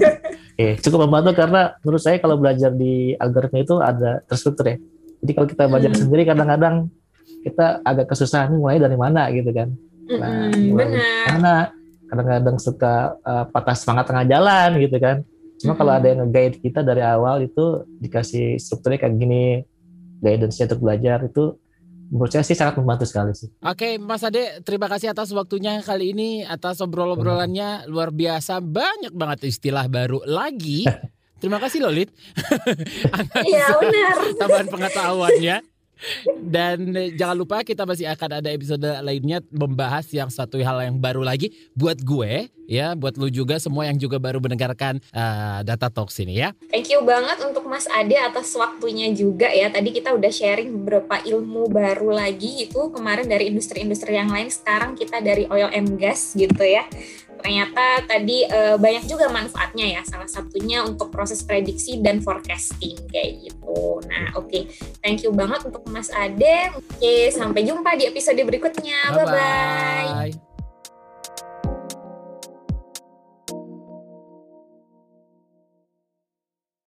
Oke, 0.56 0.80
cukup 0.80 1.04
membantu 1.04 1.36
karena 1.36 1.76
menurut 1.84 2.02
saya 2.02 2.16
kalau 2.16 2.40
belajar 2.40 2.72
di 2.72 3.12
algoritma 3.18 3.58
itu 3.60 3.74
ada 3.82 4.24
terstruktur 4.24 4.72
ya. 4.72 4.78
Jadi 5.20 5.32
kalau 5.34 5.48
kita 5.48 5.64
belajar 5.66 5.90
hmm. 5.92 6.00
sendiri 6.00 6.22
kadang-kadang 6.28 6.88
kita 7.46 7.86
agak 7.86 8.10
kesusahan 8.10 8.50
mulai 8.50 8.82
dari 8.82 8.98
mana 8.98 9.30
gitu 9.30 9.54
kan. 9.54 9.70
Nah, 10.10 10.50
mm, 10.50 10.74
benar. 10.74 11.26
Karena 11.30 11.54
kadang-kadang 12.06 12.56
suka 12.58 13.14
uh, 13.22 13.44
patah 13.50 13.76
semangat 13.78 14.10
tengah 14.10 14.26
jalan 14.26 14.70
gitu 14.82 14.96
kan. 14.98 15.22
Cuma 15.56 15.72
mm 15.72 15.78
kalau 15.80 15.92
ada 15.96 16.06
yang 16.10 16.20
nge-guide 16.26 16.58
kita 16.60 16.80
dari 16.84 17.02
awal 17.02 17.42
itu 17.42 17.86
dikasih 18.02 18.60
strukturnya 18.60 19.00
kayak 19.06 19.16
gini, 19.16 19.64
guidance-nya 20.20 20.68
untuk 20.68 20.82
belajar 20.84 21.18
itu 21.24 21.56
menurut 22.06 22.30
saya 22.30 22.44
sih 22.46 22.54
sangat 22.54 22.78
membantu 22.78 23.04
sekali 23.08 23.34
sih. 23.34 23.50
Oke, 23.66 23.98
Mas 23.98 24.22
Ade, 24.22 24.62
terima 24.62 24.86
kasih 24.86 25.10
atas 25.10 25.34
waktunya 25.34 25.82
kali 25.82 26.14
ini, 26.14 26.46
atas 26.46 26.78
obrol-obrolannya 26.78 27.90
luar 27.90 28.14
biasa, 28.14 28.62
banyak 28.62 29.10
banget 29.10 29.50
istilah 29.50 29.90
baru 29.90 30.22
lagi. 30.22 30.86
terima 31.42 31.58
kasih 31.58 31.82
Lolit. 31.82 32.10
Iya 33.48 33.66
benar. 33.80 34.16
Tambahan 34.38 34.68
pengetahuannya. 34.70 35.75
Dan 36.36 36.92
jangan 37.16 37.36
lupa 37.36 37.64
kita 37.64 37.88
masih 37.88 38.06
akan 38.12 38.40
ada 38.42 38.48
episode 38.52 38.84
lainnya 39.00 39.40
membahas 39.48 40.04
yang 40.12 40.28
satu 40.28 40.60
hal 40.60 40.84
yang 40.84 40.96
baru 41.00 41.24
lagi 41.24 41.52
buat 41.72 41.98
gue 42.00 42.52
ya, 42.66 42.92
buat 42.98 43.14
lu 43.16 43.30
juga 43.30 43.56
semua 43.62 43.86
yang 43.86 43.96
juga 43.96 44.18
baru 44.18 44.42
mendengarkan 44.42 44.98
uh, 45.14 45.62
Data 45.62 45.88
Talks 45.88 46.18
ini 46.20 46.42
ya. 46.42 46.52
Thank 46.68 46.92
you 46.92 47.00
banget 47.06 47.38
untuk 47.46 47.64
Mas 47.64 47.86
Ade 47.88 48.18
atas 48.18 48.52
waktunya 48.58 49.08
juga 49.14 49.48
ya. 49.48 49.70
Tadi 49.70 49.94
kita 49.94 50.12
udah 50.12 50.28
sharing 50.28 50.74
beberapa 50.82 51.22
ilmu 51.22 51.70
baru 51.70 52.12
lagi 52.12 52.68
itu 52.68 52.80
kemarin 52.90 53.30
dari 53.30 53.48
industri-industri 53.48 54.18
yang 54.18 54.28
lain, 54.28 54.50
sekarang 54.50 54.98
kita 54.98 55.22
dari 55.22 55.46
oil 55.48 55.70
and 55.72 55.96
gas 55.96 56.34
gitu 56.34 56.60
ya 56.66 56.84
ternyata 57.40 58.04
tadi 58.08 58.44
uh, 58.48 58.76
banyak 58.80 59.04
juga 59.06 59.28
manfaatnya 59.28 59.98
ya 59.98 60.02
salah 60.02 60.28
satunya 60.28 60.82
untuk 60.82 61.12
proses 61.12 61.44
prediksi 61.44 62.00
dan 62.00 62.20
forecasting 62.20 62.96
kayak 63.12 63.46
gitu 63.46 64.00
nah 64.08 64.36
oke 64.36 64.48
okay. 64.48 64.62
thank 65.04 65.22
you 65.22 65.30
banget 65.32 65.62
untuk 65.64 65.84
Mas 65.88 66.08
Ade 66.12 66.72
oke 66.74 66.98
okay, 66.98 67.30
sampai 67.30 67.62
jumpa 67.64 67.94
di 67.94 68.08
episode 68.08 68.40
berikutnya 68.40 68.98
bye 69.12 69.24
bye, 69.24 69.32
bye, 69.32 70.30
-bye. 70.32 70.55